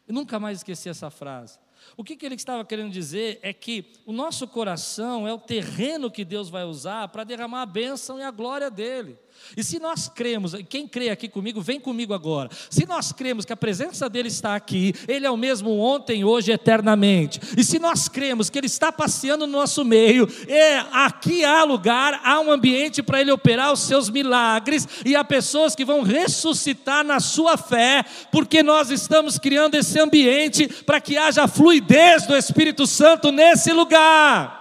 [0.08, 1.58] Eu nunca mais esqueci essa frase.
[1.96, 6.10] O que, que ele estava querendo dizer é que o nosso coração é o terreno
[6.10, 9.18] que Deus vai usar para derramar a bênção e a glória dele.
[9.56, 12.48] E se nós cremos, quem crê aqui comigo, vem comigo agora.
[12.70, 16.52] Se nós cremos que a presença dele está aqui, ele é o mesmo ontem, hoje,
[16.52, 17.40] eternamente.
[17.56, 22.20] E se nós cremos que ele está passeando no nosso meio, é aqui há lugar,
[22.24, 27.04] há um ambiente para ele operar os seus milagres e há pessoas que vão ressuscitar
[27.04, 32.86] na sua fé, porque nós estamos criando esse ambiente para que haja fluidez do Espírito
[32.86, 34.60] Santo nesse lugar.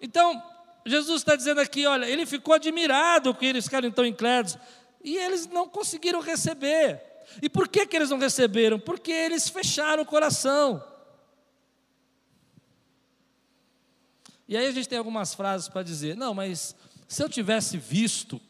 [0.00, 0.42] Então,
[0.84, 4.58] Jesus está dizendo aqui, olha, ele ficou admirado que eles ficaram tão incrédulos
[5.02, 7.00] e eles não conseguiram receber.
[7.40, 8.78] E por que, que eles não receberam?
[8.78, 10.82] Porque eles fecharam o coração.
[14.48, 16.76] E aí a gente tem algumas frases para dizer: não, mas
[17.08, 18.40] se eu tivesse visto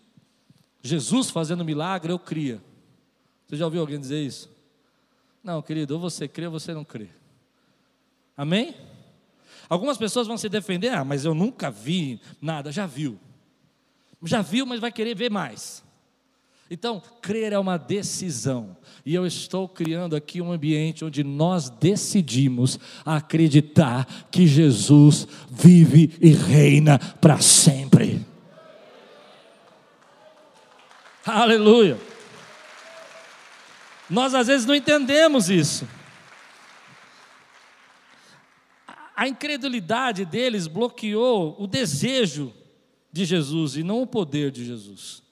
[0.81, 2.61] Jesus fazendo milagre, eu cria.
[3.47, 4.51] Você já ouviu alguém dizer isso?
[5.45, 7.09] Não, querido, ou você crê ou você não crê.
[8.37, 8.75] Amém?
[9.73, 13.19] Algumas pessoas vão se defender, ah, mas eu nunca vi nada, já viu.
[14.23, 15.83] Já viu, mas vai querer ver mais.
[16.71, 18.77] Então, crer é uma decisão.
[19.03, 26.33] E eu estou criando aqui um ambiente onde nós decidimos acreditar que Jesus vive e
[26.33, 28.21] reina para sempre.
[31.25, 31.99] Aleluia.
[34.11, 35.89] Nós às vezes não entendemos isso.
[39.15, 42.53] A incredulidade deles bloqueou o desejo
[43.13, 45.23] de Jesus e não o poder de Jesus.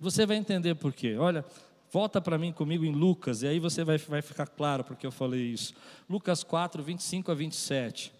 [0.00, 1.16] Você vai entender por quê.
[1.16, 1.44] Olha,
[1.92, 5.12] volta para mim comigo em Lucas, e aí você vai, vai ficar claro porque eu
[5.12, 5.74] falei isso.
[6.08, 8.12] Lucas 4, 25 a 27.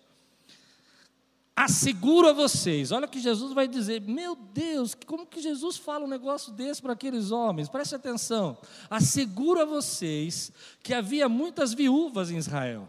[1.56, 4.00] Asseguro a vocês, olha o que Jesus vai dizer.
[4.00, 7.68] Meu Deus, como que Jesus fala um negócio desse para aqueles homens?
[7.68, 8.58] Preste atenção.
[8.90, 10.52] Asseguro a vocês
[10.82, 12.88] que havia muitas viúvas em Israel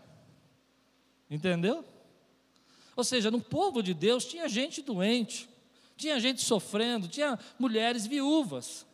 [1.30, 1.84] Entendeu?
[2.96, 5.50] Ou seja, no povo de Deus tinha gente doente,
[5.98, 8.86] tinha gente sofrendo, tinha mulheres viúvas.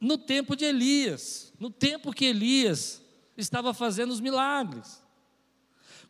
[0.00, 3.00] No tempo de Elias, no tempo que Elias
[3.36, 5.02] estava fazendo os milagres.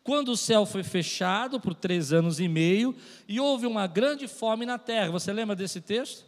[0.03, 2.95] Quando o céu foi fechado por três anos e meio
[3.27, 5.11] e houve uma grande fome na terra.
[5.11, 6.25] Você lembra desse texto?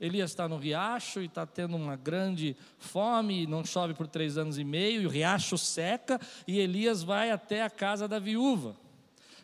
[0.00, 4.58] Elias está no riacho e está tendo uma grande fome, não chove por três anos
[4.58, 8.76] e meio, e o riacho seca, e Elias vai até a casa da viúva.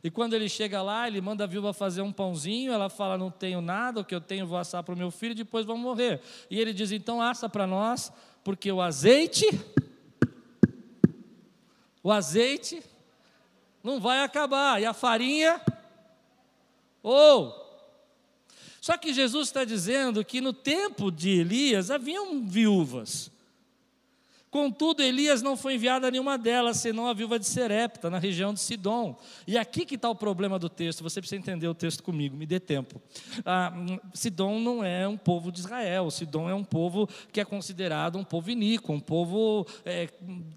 [0.03, 3.31] E quando ele chega lá, ele manda a viúva fazer um pãozinho, ela fala: Não
[3.31, 6.21] tenho nada, o que eu tenho vou assar para o meu filho, depois vamos morrer.
[6.51, 8.11] E ele diz: Então assa para nós,
[8.43, 9.47] porque o azeite,
[12.03, 12.83] o azeite
[13.85, 15.61] não vai acabar, e a farinha,
[17.03, 17.60] ou oh,
[18.81, 23.31] só que Jesus está dizendo que no tempo de Elias haviam viúvas.
[24.51, 28.53] Contudo, Elias não foi enviado a nenhuma delas, senão a viúva de Serepta, na região
[28.53, 29.17] de Sidom.
[29.47, 32.45] E aqui que está o problema do texto, você precisa entender o texto comigo, me
[32.47, 33.01] dê tempo.
[33.47, 33.73] Ah,
[34.13, 38.25] Sidom não é um povo de Israel, Sidom é um povo que é considerado um
[38.25, 40.09] povo iníquo, um povo é,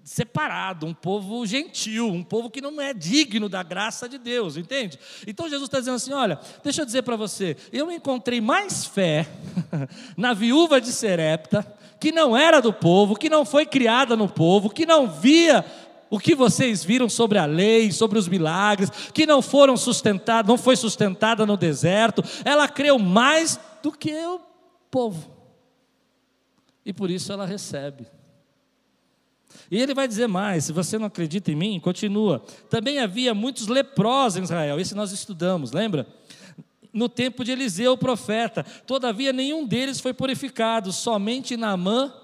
[0.02, 4.98] separado, um povo gentil, um povo que não é digno da graça de Deus, entende?
[5.24, 9.28] Então Jesus está dizendo assim: olha, deixa eu dizer para você, eu encontrei mais fé
[10.18, 11.64] na viúva de Serepta
[12.00, 13.83] que não era do povo, que não foi criada
[14.16, 15.64] no povo, que não via
[16.10, 20.56] o que vocês viram sobre a lei, sobre os milagres, que não foram sustentados, não
[20.56, 24.40] foi sustentada no deserto, ela creu mais do que o
[24.90, 25.30] povo.
[26.84, 28.06] E por isso ela recebe.
[29.70, 32.44] E ele vai dizer mais: se você não acredita em mim, continua.
[32.68, 36.06] Também havia muitos leprosos em Israel, esse nós estudamos, lembra?
[36.94, 38.64] no tempo de Eliseu, o profeta.
[38.86, 42.14] Todavia, nenhum deles foi purificado, somente Naamã,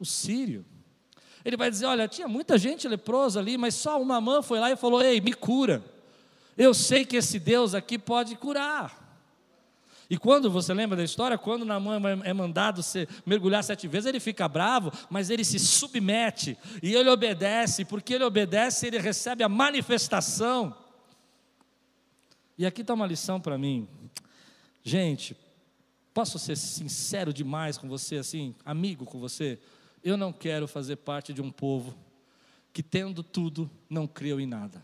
[0.00, 0.64] o sírio.
[1.46, 4.72] Ele vai dizer: Olha, tinha muita gente leprosa ali, mas só uma Naamã foi lá
[4.72, 5.80] e falou: Ei, me cura.
[6.58, 9.04] Eu sei que esse Deus aqui pode curar.
[10.10, 11.38] E quando, você lembra da história?
[11.38, 16.58] Quando Naamã é mandado ser, mergulhar sete vezes, ele fica bravo, mas ele se submete
[16.82, 20.76] e ele obedece, porque ele obedece, ele recebe a manifestação.
[22.58, 23.86] E aqui está uma lição para mim.
[24.82, 25.36] Gente,
[26.12, 29.60] posso ser sincero demais com você, assim, amigo com você?
[30.06, 31.94] Eu não quero fazer parte de um povo
[32.72, 34.82] que, tendo tudo, não creu em nada.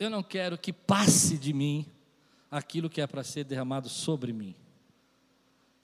[0.00, 1.84] eu não quero que passe de mim
[2.50, 4.56] aquilo que é para ser derramado sobre mim.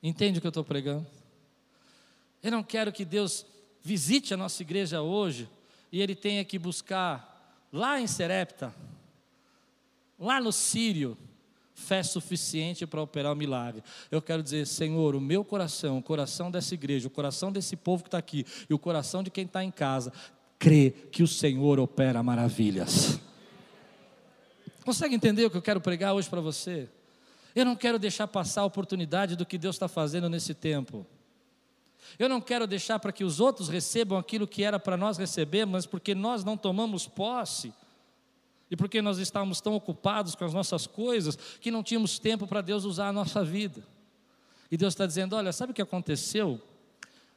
[0.02, 1.06] Entende o que eu estou pregando?
[2.42, 3.44] Eu não quero que Deus
[3.82, 5.46] visite a nossa igreja hoje
[5.92, 8.74] e Ele tenha que buscar lá em Serepta,
[10.18, 11.16] lá no Sírio,
[11.76, 13.82] fé suficiente para operar o milagre.
[14.10, 18.02] Eu quero dizer, Senhor, o meu coração, o coração dessa igreja, o coração desse povo
[18.02, 20.10] que está aqui e o coração de quem está em casa,
[20.58, 23.20] crê que o Senhor opera maravilhas.
[24.84, 26.88] Consegue entender o que eu quero pregar hoje para você?
[27.54, 31.06] Eu não quero deixar passar a oportunidade do que Deus está fazendo nesse tempo.
[32.18, 35.72] Eu não quero deixar para que os outros recebam aquilo que era para nós recebermos,
[35.72, 37.72] mas porque nós não tomamos posse
[38.70, 42.60] e porque nós estávamos tão ocupados com as nossas coisas que não tínhamos tempo para
[42.60, 43.82] Deus usar a nossa vida.
[44.70, 46.60] E Deus está dizendo: olha, sabe o que aconteceu?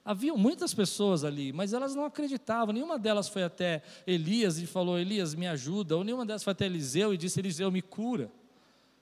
[0.04, 2.74] Havia muitas pessoas ali, mas elas não acreditavam.
[2.74, 5.96] Nenhuma delas foi até Elias e falou: Elias, me ajuda.
[5.96, 8.32] Ou nenhuma delas foi até Eliseu e disse: Eliseu, me cura.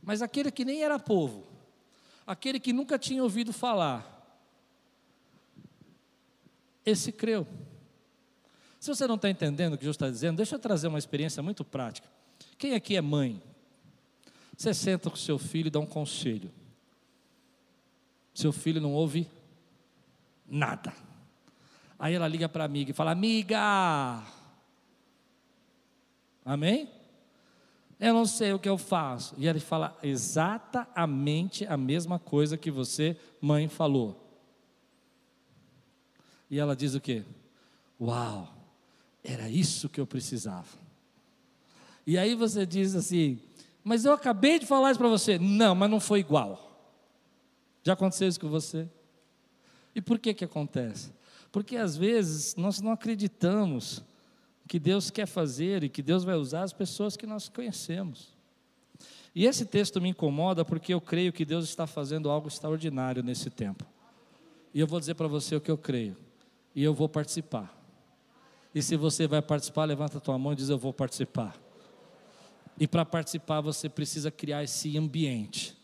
[0.03, 1.45] Mas aquele que nem era povo,
[2.25, 4.13] aquele que nunca tinha ouvido falar,
[6.85, 7.47] esse creu.
[8.79, 11.41] Se você não está entendendo o que Jesus está dizendo, deixa eu trazer uma experiência
[11.41, 12.16] muito prática.
[12.57, 13.41] Quem aqui é mãe?
[14.57, 16.51] Você senta com seu filho e dá um conselho.
[18.33, 19.29] Seu filho não ouve
[20.47, 20.93] nada.
[21.99, 24.23] Aí ela liga para a amiga e fala: Amiga,
[26.43, 26.89] amém?
[27.99, 29.35] Eu não sei o que eu faço.
[29.37, 34.23] E ele fala exatamente a mesma coisa que você, mãe, falou.
[36.49, 37.23] E ela diz o quê?
[37.99, 38.53] Uau,
[39.23, 40.86] era isso que eu precisava.
[42.07, 43.37] E aí você diz assim:
[43.83, 45.37] Mas eu acabei de falar isso para você.
[45.37, 46.63] Não, mas não foi igual.
[47.83, 48.87] Já aconteceu isso com você?
[49.93, 51.11] E por que que acontece?
[51.51, 54.01] Porque às vezes nós não acreditamos
[54.67, 58.35] que Deus quer fazer e que Deus vai usar as pessoas que nós conhecemos.
[59.35, 63.49] E esse texto me incomoda porque eu creio que Deus está fazendo algo extraordinário nesse
[63.49, 63.85] tempo.
[64.73, 66.15] E eu vou dizer para você o que eu creio.
[66.75, 67.73] E eu vou participar.
[68.73, 71.66] E se você vai participar, levanta a tua mão e diz: Eu vou participar.
[72.79, 75.77] E para participar você precisa criar esse ambiente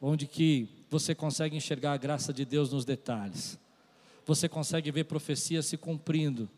[0.00, 3.58] onde que você consegue enxergar a graça de Deus nos detalhes.
[4.24, 6.48] Você consegue ver profecias se cumprindo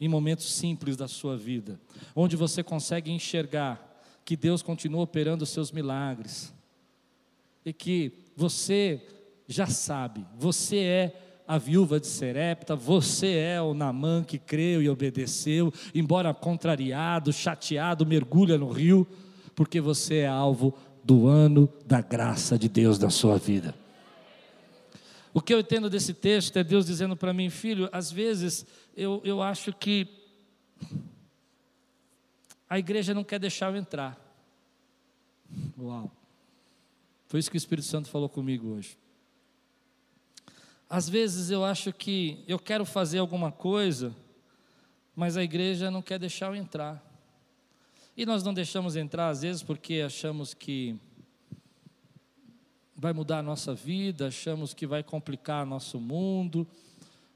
[0.00, 1.80] em momentos simples da sua vida,
[2.14, 3.82] onde você consegue enxergar
[4.24, 6.52] que Deus continua operando os seus milagres.
[7.64, 9.00] E que você
[9.48, 14.88] já sabe, você é a viúva de Serepta, você é o Namã que creu e
[14.88, 19.06] obedeceu, embora contrariado, chateado, mergulha no rio,
[19.54, 20.74] porque você é alvo
[21.04, 23.74] do ano da graça de Deus na sua vida.
[25.32, 28.66] O que eu entendo desse texto é Deus dizendo para mim, filho, às vezes
[28.96, 30.08] eu, eu acho que
[32.68, 34.18] a igreja não quer deixar eu entrar.
[35.78, 36.10] Uau.
[37.28, 38.96] Foi isso que o Espírito Santo falou comigo hoje.
[40.88, 44.14] Às vezes eu acho que eu quero fazer alguma coisa,
[45.14, 47.04] mas a igreja não quer deixar eu entrar.
[48.16, 50.96] E nós não deixamos entrar, às vezes, porque achamos que
[52.96, 56.66] vai mudar a nossa vida, achamos que vai complicar nosso mundo,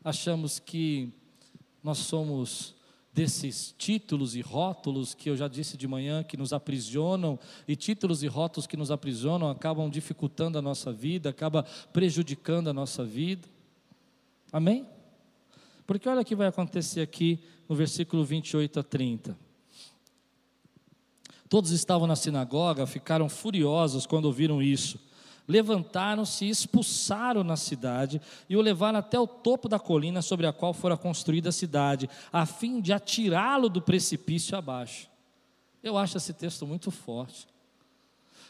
[0.03, 1.13] achamos que
[1.83, 2.75] nós somos
[3.13, 8.23] desses títulos e rótulos que eu já disse de manhã que nos aprisionam, e títulos
[8.23, 13.49] e rótulos que nos aprisionam acabam dificultando a nossa vida, acaba prejudicando a nossa vida.
[14.53, 14.87] Amém?
[15.87, 19.39] Porque olha o que vai acontecer aqui no versículo 28 a 30.
[21.49, 25.10] Todos estavam na sinagoga, ficaram furiosos quando ouviram isso
[25.51, 30.53] levantaram-se e expulsaram na cidade e o levaram até o topo da colina sobre a
[30.53, 35.11] qual fora construída a cidade, a fim de atirá-lo do precipício abaixo.
[35.83, 37.49] Eu acho esse texto muito forte.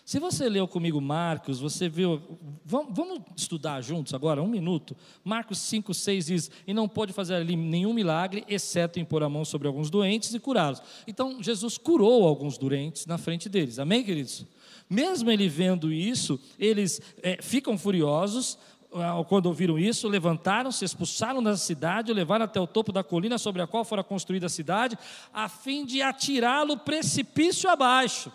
[0.05, 2.20] Se você leu comigo Marcos, você viu.
[2.64, 4.96] Vamos, estudar juntos agora, um minuto.
[5.22, 9.44] Marcos 5, 6 diz: E não pôde fazer ali nenhum milagre, exceto impor a mão
[9.44, 10.82] sobre alguns doentes e curá-los.
[11.07, 13.78] Então, Jesus curou alguns doentes na frente deles.
[13.78, 14.44] Amém, queridos?
[14.91, 18.59] Mesmo ele vendo isso, eles é, ficam furiosos.
[18.93, 23.38] Ah, quando ouviram isso, levantaram-se, expulsaram da cidade, o levaram até o topo da colina
[23.38, 24.99] sobre a qual fora construída a cidade,
[25.32, 28.32] a fim de atirá-lo precipício abaixo.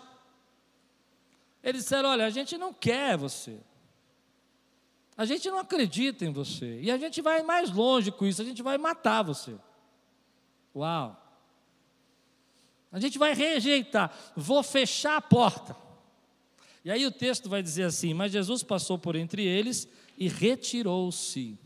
[1.62, 3.58] Eles disseram: Olha, a gente não quer você,
[5.14, 8.44] a gente não acredita em você, e a gente vai mais longe com isso, a
[8.46, 9.54] gente vai matar você.
[10.74, 11.22] Uau!
[12.90, 15.76] A gente vai rejeitar, vou fechar a porta.
[16.86, 21.58] E aí o texto vai dizer assim: Mas Jesus passou por entre eles e retirou-se.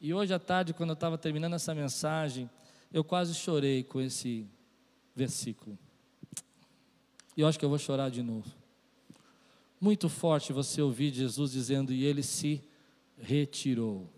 [0.00, 2.48] E hoje à tarde, quando eu estava terminando essa mensagem,
[2.90, 4.46] eu quase chorei com esse
[5.14, 5.78] versículo.
[7.36, 8.50] E eu acho que eu vou chorar de novo.
[9.78, 12.64] Muito forte você ouvir Jesus dizendo, e ele se
[13.18, 14.10] retirou.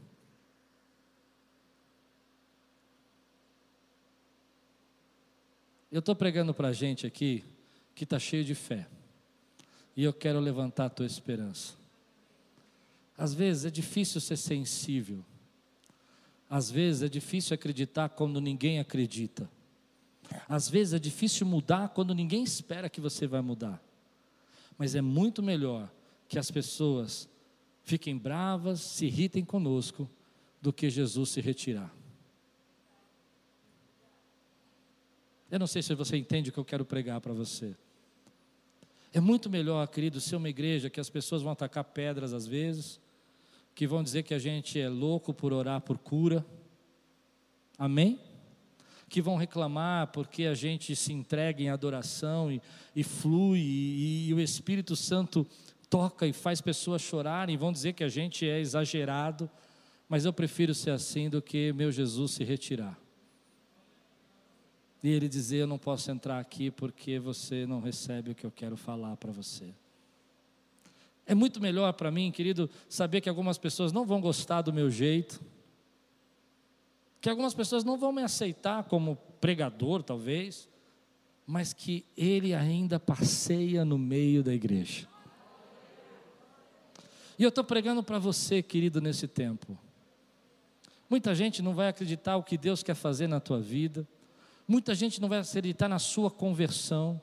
[5.91, 7.43] Eu estou pregando para a gente aqui
[7.97, 8.87] que está cheio de fé.
[9.99, 11.75] E eu quero levantar a tua esperança.
[13.17, 15.25] Às vezes é difícil ser sensível.
[16.49, 19.51] Às vezes é difícil acreditar quando ninguém acredita.
[20.49, 23.83] Às vezes é difícil mudar quando ninguém espera que você vai mudar.
[24.79, 25.93] Mas é muito melhor
[26.29, 27.29] que as pessoas
[27.83, 30.09] fiquem bravas, se irritem conosco,
[30.63, 31.93] do que Jesus se retirar.
[35.51, 37.75] Eu não sei se você entende o que eu quero pregar para você.
[39.13, 43.01] É muito melhor, querido, ser uma igreja que as pessoas vão atacar pedras às vezes,
[43.75, 46.45] que vão dizer que a gente é louco por orar por cura.
[47.79, 48.21] Amém?
[49.09, 52.61] Que vão reclamar porque a gente se entrega em adoração e,
[52.95, 55.47] e flui, e, e o Espírito Santo
[55.89, 59.49] toca e faz pessoas chorarem, vão dizer que a gente é exagerado,
[60.07, 62.99] mas eu prefiro ser assim do que meu Jesus se retirar.
[65.03, 68.51] E ele dizer: Eu não posso entrar aqui porque você não recebe o que eu
[68.51, 69.73] quero falar para você.
[71.27, 74.91] É muito melhor para mim, querido, saber que algumas pessoas não vão gostar do meu
[74.91, 75.41] jeito,
[77.21, 80.69] que algumas pessoas não vão me aceitar como pregador, talvez,
[81.47, 85.07] mas que ele ainda passeia no meio da igreja.
[87.39, 89.79] E eu estou pregando para você, querido, nesse tempo.
[91.09, 94.07] Muita gente não vai acreditar o que Deus quer fazer na tua vida.
[94.69, 97.19] Muita gente não vai acreditar na sua conversão.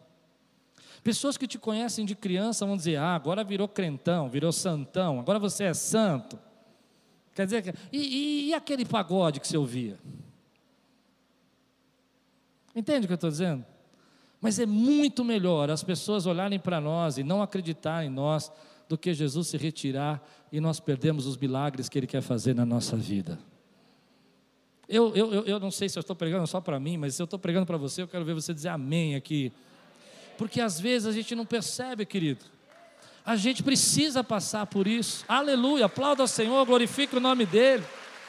[1.04, 5.38] Pessoas que te conhecem de criança vão dizer: Ah, agora virou crentão, virou santão, agora
[5.38, 6.40] você é santo.
[7.36, 10.00] Quer dizer, e, e, e aquele pagode que você ouvia?
[12.74, 13.64] Entende o que eu estou dizendo?
[14.40, 18.52] Mas é muito melhor as pessoas olharem para nós e não acreditarem em nós
[18.88, 22.66] do que Jesus se retirar e nós perdemos os milagres que Ele quer fazer na
[22.66, 23.38] nossa vida.
[24.88, 27.26] Eu, eu, eu não sei se eu estou pregando só para mim, mas se eu
[27.26, 29.52] estou pregando para você, eu quero ver você dizer amém aqui.
[30.38, 32.46] Porque às vezes a gente não percebe, querido.
[33.26, 35.26] A gente precisa passar por isso.
[35.28, 37.84] Aleluia, aplauda ao Senhor, glorifique o nome dEle.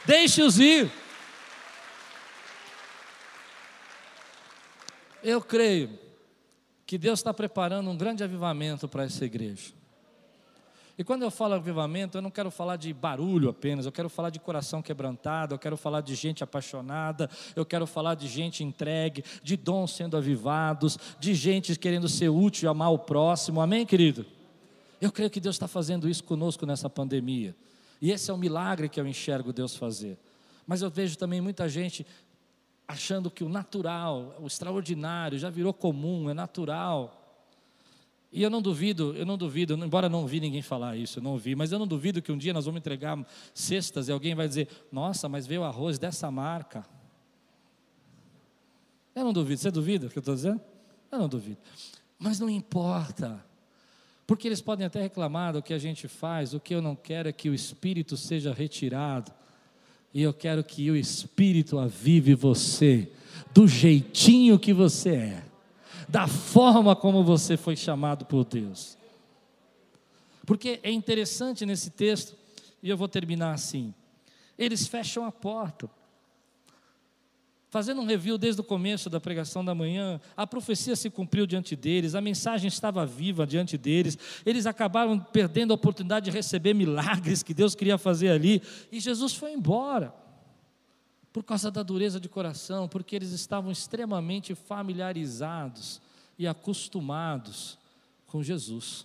[0.06, 0.90] Deixe-os ir.
[5.22, 5.98] Eu creio
[6.86, 9.75] que Deus está preparando um grande avivamento para essa igreja.
[10.98, 14.30] E quando eu falo avivamento, eu não quero falar de barulho apenas, eu quero falar
[14.30, 19.22] de coração quebrantado, eu quero falar de gente apaixonada, eu quero falar de gente entregue,
[19.42, 23.60] de dons sendo avivados, de gente querendo ser útil e amar o próximo.
[23.60, 24.24] Amém, querido?
[24.98, 27.54] Eu creio que Deus está fazendo isso conosco nessa pandemia.
[28.00, 30.18] E esse é o milagre que eu enxergo Deus fazer.
[30.66, 32.06] Mas eu vejo também muita gente
[32.88, 37.25] achando que o natural, o extraordinário já virou comum, é natural.
[38.36, 41.38] E eu não duvido, eu não duvido, embora não vi ninguém falar isso, eu não
[41.38, 43.18] vi, mas eu não duvido que um dia nós vamos entregar
[43.54, 46.84] cestas e alguém vai dizer: Nossa, mas veio arroz dessa marca.
[49.14, 50.60] Eu não duvido, você duvida o que eu estou dizendo?
[51.10, 51.56] Eu não duvido.
[52.18, 53.42] Mas não importa,
[54.26, 57.30] porque eles podem até reclamar do que a gente faz, o que eu não quero
[57.30, 59.32] é que o Espírito seja retirado,
[60.12, 63.10] e eu quero que o Espírito avive você,
[63.54, 65.55] do jeitinho que você é
[66.08, 68.96] da forma como você foi chamado por Deus.
[70.44, 72.36] Porque é interessante nesse texto,
[72.82, 73.92] e eu vou terminar assim:
[74.56, 75.90] eles fecham a porta.
[77.68, 81.74] Fazendo um review desde o começo da pregação da manhã, a profecia se cumpriu diante
[81.74, 87.42] deles, a mensagem estava viva diante deles, eles acabaram perdendo a oportunidade de receber milagres
[87.42, 90.14] que Deus queria fazer ali, e Jesus foi embora
[91.36, 96.00] por causa da dureza de coração, porque eles estavam extremamente familiarizados
[96.38, 97.76] e acostumados
[98.26, 99.04] com Jesus.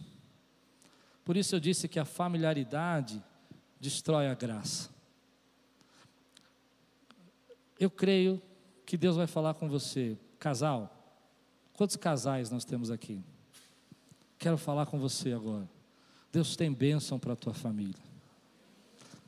[1.25, 3.21] Por isso eu disse que a familiaridade
[3.81, 4.89] destrói a graça.
[7.77, 8.41] Eu creio
[8.85, 10.89] que Deus vai falar com você, casal.
[11.73, 13.21] Quantos casais nós temos aqui?
[14.39, 15.69] Quero falar com você agora.
[16.31, 18.10] Deus tem bênção para a tua família.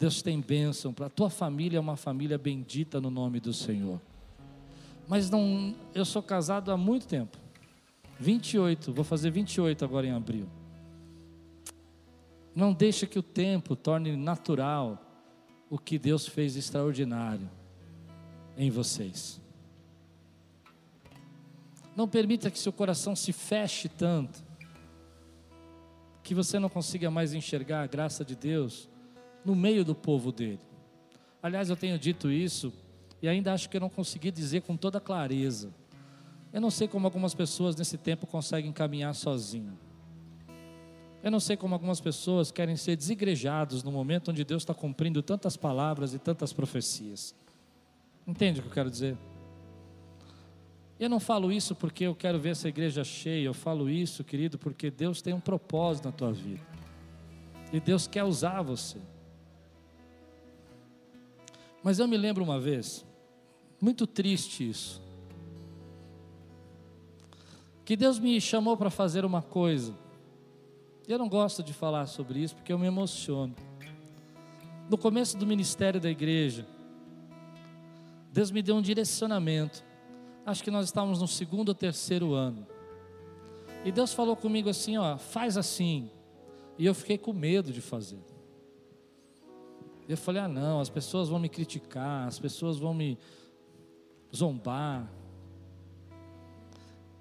[0.04, 4.02] Deus tem bênção para a tua família, é uma família bendita no nome do Senhor.
[5.08, 7.38] Mas não, eu sou casado há muito tempo.
[8.20, 10.46] 28, vou fazer 28 agora em abril.
[12.54, 15.02] Não deixe que o tempo torne natural
[15.70, 17.50] o que Deus fez extraordinário
[18.58, 19.40] em vocês.
[21.96, 24.44] Não permita que seu coração se feche tanto
[26.22, 28.92] que você não consiga mais enxergar a graça de Deus
[29.46, 30.60] no meio do povo dele.
[31.42, 32.74] Aliás, eu tenho dito isso
[33.22, 35.74] e ainda acho que eu não consegui dizer com toda clareza.
[36.52, 39.78] Eu não sei como algumas pessoas nesse tempo conseguem caminhar sozinho.
[41.24, 45.24] Eu não sei como algumas pessoas querem ser desigrejados no momento onde Deus está cumprindo
[45.24, 47.34] tantas palavras e tantas profecias.
[48.28, 49.18] Entende o que eu quero dizer?
[51.00, 54.58] Eu não falo isso porque eu quero ver essa igreja cheia, eu falo isso, querido,
[54.58, 56.62] porque Deus tem um propósito na tua vida.
[57.72, 59.00] E Deus quer usar você.
[61.84, 63.06] Mas eu me lembro uma vez,
[63.80, 65.04] muito triste isso,
[67.84, 69.94] que Deus me chamou para fazer uma coisa.
[71.06, 73.54] Eu não gosto de falar sobre isso porque eu me emociono.
[74.90, 76.66] No começo do ministério da igreja,
[78.32, 79.84] Deus me deu um direcionamento.
[80.46, 82.66] Acho que nós estávamos no segundo ou terceiro ano.
[83.84, 86.10] E Deus falou comigo assim: ó, faz assim.
[86.78, 88.33] E eu fiquei com medo de fazer.
[90.08, 93.18] Eu falei: ah, não, as pessoas vão me criticar, as pessoas vão me
[94.36, 95.10] zombar.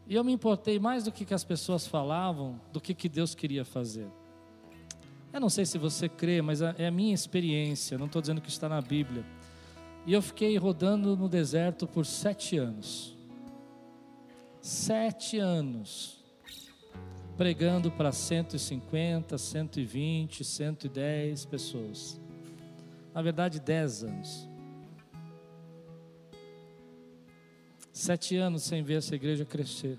[0.07, 3.35] E eu me importei mais do que, que as pessoas falavam, do que, que Deus
[3.35, 4.09] queria fazer.
[5.33, 8.51] Eu não sei se você crê, mas é a minha experiência, não estou dizendo que
[8.51, 9.24] está na Bíblia.
[10.05, 13.16] E eu fiquei rodando no deserto por sete anos.
[14.61, 16.22] Sete anos.
[17.37, 22.22] Pregando para 150, 120, 110 pessoas.
[23.15, 24.49] Na verdade, dez anos.
[27.93, 29.99] Sete anos sem ver essa igreja crescer.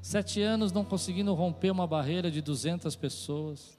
[0.00, 3.78] Sete anos não conseguindo romper uma barreira de 200 pessoas.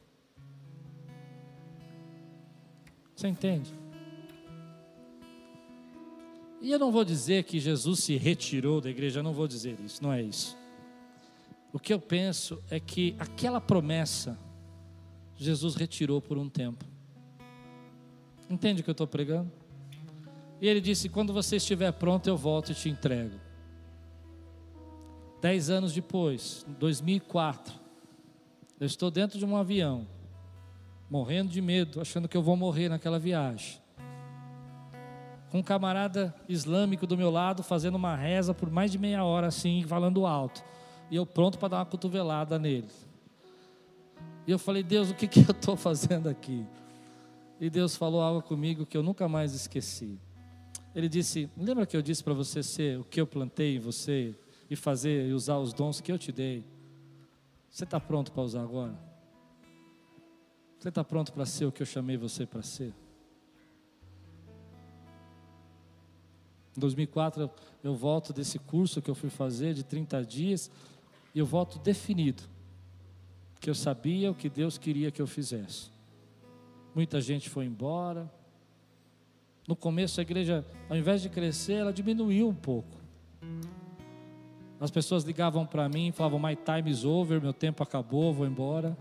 [3.15, 3.73] Você entende?
[6.61, 9.79] E eu não vou dizer que Jesus se retirou da igreja, eu não vou dizer
[9.79, 10.57] isso, não é isso.
[11.71, 14.35] O que eu penso é que aquela promessa,
[15.37, 16.85] Jesus retirou por um tempo.
[18.49, 19.51] Entende o que eu estou pregando?
[20.61, 23.39] E ele disse: Quando você estiver pronto, eu volto e te entrego.
[25.41, 27.73] Dez anos depois, 2004,
[28.79, 30.07] eu estou dentro de um avião,
[31.09, 33.79] morrendo de medo, achando que eu vou morrer naquela viagem.
[35.51, 39.47] Com um camarada islâmico do meu lado, fazendo uma reza por mais de meia hora,
[39.47, 40.63] assim, falando alto.
[41.11, 42.89] E eu pronto para dar uma cotovelada nele.
[44.47, 46.65] E eu falei, Deus, o que, que eu estou fazendo aqui?
[47.59, 50.19] E Deus falou algo comigo que eu nunca mais esqueci.
[50.93, 54.35] Ele disse: Lembra que eu disse para você ser o que eu plantei em você
[54.69, 56.65] e fazer e usar os dons que eu te dei?
[57.69, 58.97] Você está pronto para usar agora?
[60.77, 62.93] Você está pronto para ser o que eu chamei você para ser?
[66.75, 67.49] Em 2004
[67.83, 70.69] eu volto desse curso que eu fui fazer de 30 dias
[71.33, 72.43] e eu volto definido,
[73.65, 75.89] que eu sabia o que Deus queria que eu fizesse.
[76.93, 78.31] Muita gente foi embora,
[79.67, 82.95] no começo a igreja, ao invés de crescer, ela diminuiu um pouco.
[84.79, 88.95] As pessoas ligavam para mim falavam: My time is over, meu tempo acabou, vou embora.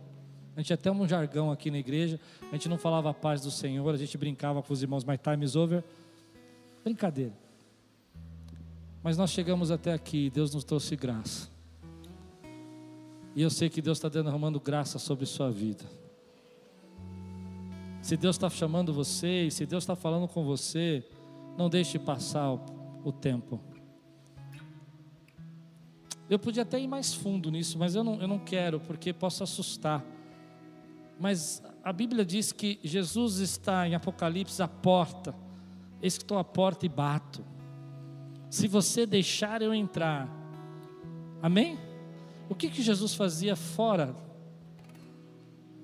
[0.57, 2.19] A gente até um jargão aqui na igreja,
[2.51, 5.19] a gente não falava a paz do Senhor, a gente brincava com os irmãos: My
[5.19, 5.85] time is over.
[6.83, 7.35] Brincadeira.
[9.03, 11.54] Mas nós chegamos até aqui, Deus nos trouxe graça.
[13.35, 15.85] E eu sei que Deus está derramando graça sobre sua vida.
[18.01, 21.05] Se Deus está chamando você, se Deus está falando com você,
[21.57, 22.61] não deixe passar o,
[23.03, 23.61] o tempo.
[26.29, 29.43] Eu podia até ir mais fundo nisso, mas eu não, eu não quero, porque posso
[29.43, 30.05] assustar.
[31.19, 35.35] Mas a Bíblia diz que Jesus está em Apocalipse à porta.
[36.01, 37.45] Eis que estou à porta e bato.
[38.51, 40.29] Se você deixar eu entrar,
[41.43, 41.79] amém?
[42.49, 44.15] O que, que Jesus fazia fora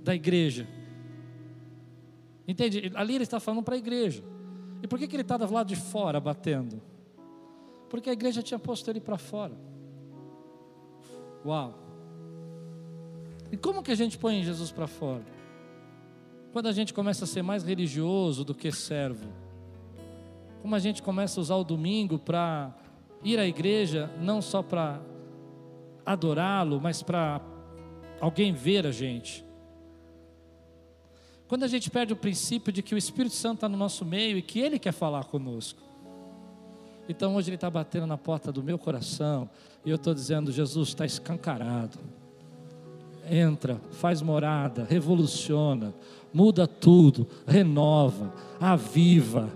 [0.02, 0.66] da igreja?
[2.46, 2.90] Entende?
[2.94, 4.22] Ali ele está falando para a igreja.
[4.82, 6.82] E por que, que ele estava lá de fora batendo?
[7.88, 9.54] Porque a igreja tinha posto ele para fora.
[11.44, 11.78] Uau!
[13.52, 15.24] E como que a gente põe Jesus para fora?
[16.52, 19.28] Quando a gente começa a ser mais religioso do que servo.
[20.62, 22.74] Como a gente começa a usar o domingo para
[23.22, 25.00] ir à igreja, não só para
[26.12, 27.40] adorá-lo, mas para
[28.20, 29.44] alguém ver a gente.
[31.48, 34.38] Quando a gente perde o princípio de que o Espírito Santo está no nosso meio
[34.38, 35.80] e que Ele quer falar conosco.
[37.08, 39.50] Então hoje Ele está batendo na porta do meu coração
[39.84, 41.98] e eu estou dizendo: Jesus está escancarado.
[43.28, 45.92] Entra, faz morada, revoluciona,
[46.32, 49.50] muda tudo, renova, aviva.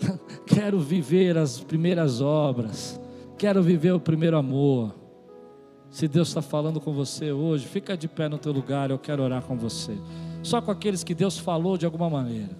[0.46, 3.00] Quero viver as primeiras obras,
[3.36, 4.97] quero viver o primeiro amor.
[5.90, 9.22] Se Deus está falando com você hoje, fica de pé no teu lugar, eu quero
[9.22, 9.98] orar com você
[10.42, 12.56] só com aqueles que Deus falou de alguma maneira.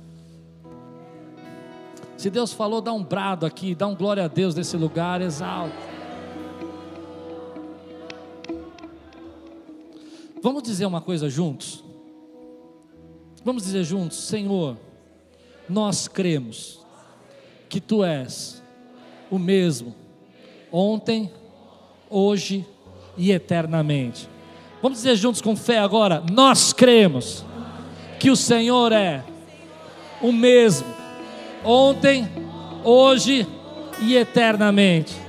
[2.16, 5.74] Se Deus falou, dá um brado aqui, dá um glória a Deus nesse lugar, exalta.
[10.42, 11.84] Vamos dizer uma coisa juntos?
[13.44, 14.76] Vamos dizer juntos, Senhor,
[15.68, 16.84] nós cremos
[17.68, 18.62] que Tu és
[19.30, 19.94] o mesmo,
[20.72, 21.30] ontem,
[22.10, 22.66] hoje
[23.18, 24.28] e eternamente.
[24.80, 27.44] Vamos dizer juntos com fé agora: nós cremos
[28.18, 29.22] que o Senhor é
[30.22, 30.86] o mesmo,
[31.64, 32.28] ontem,
[32.84, 33.46] hoje
[34.00, 35.27] e eternamente.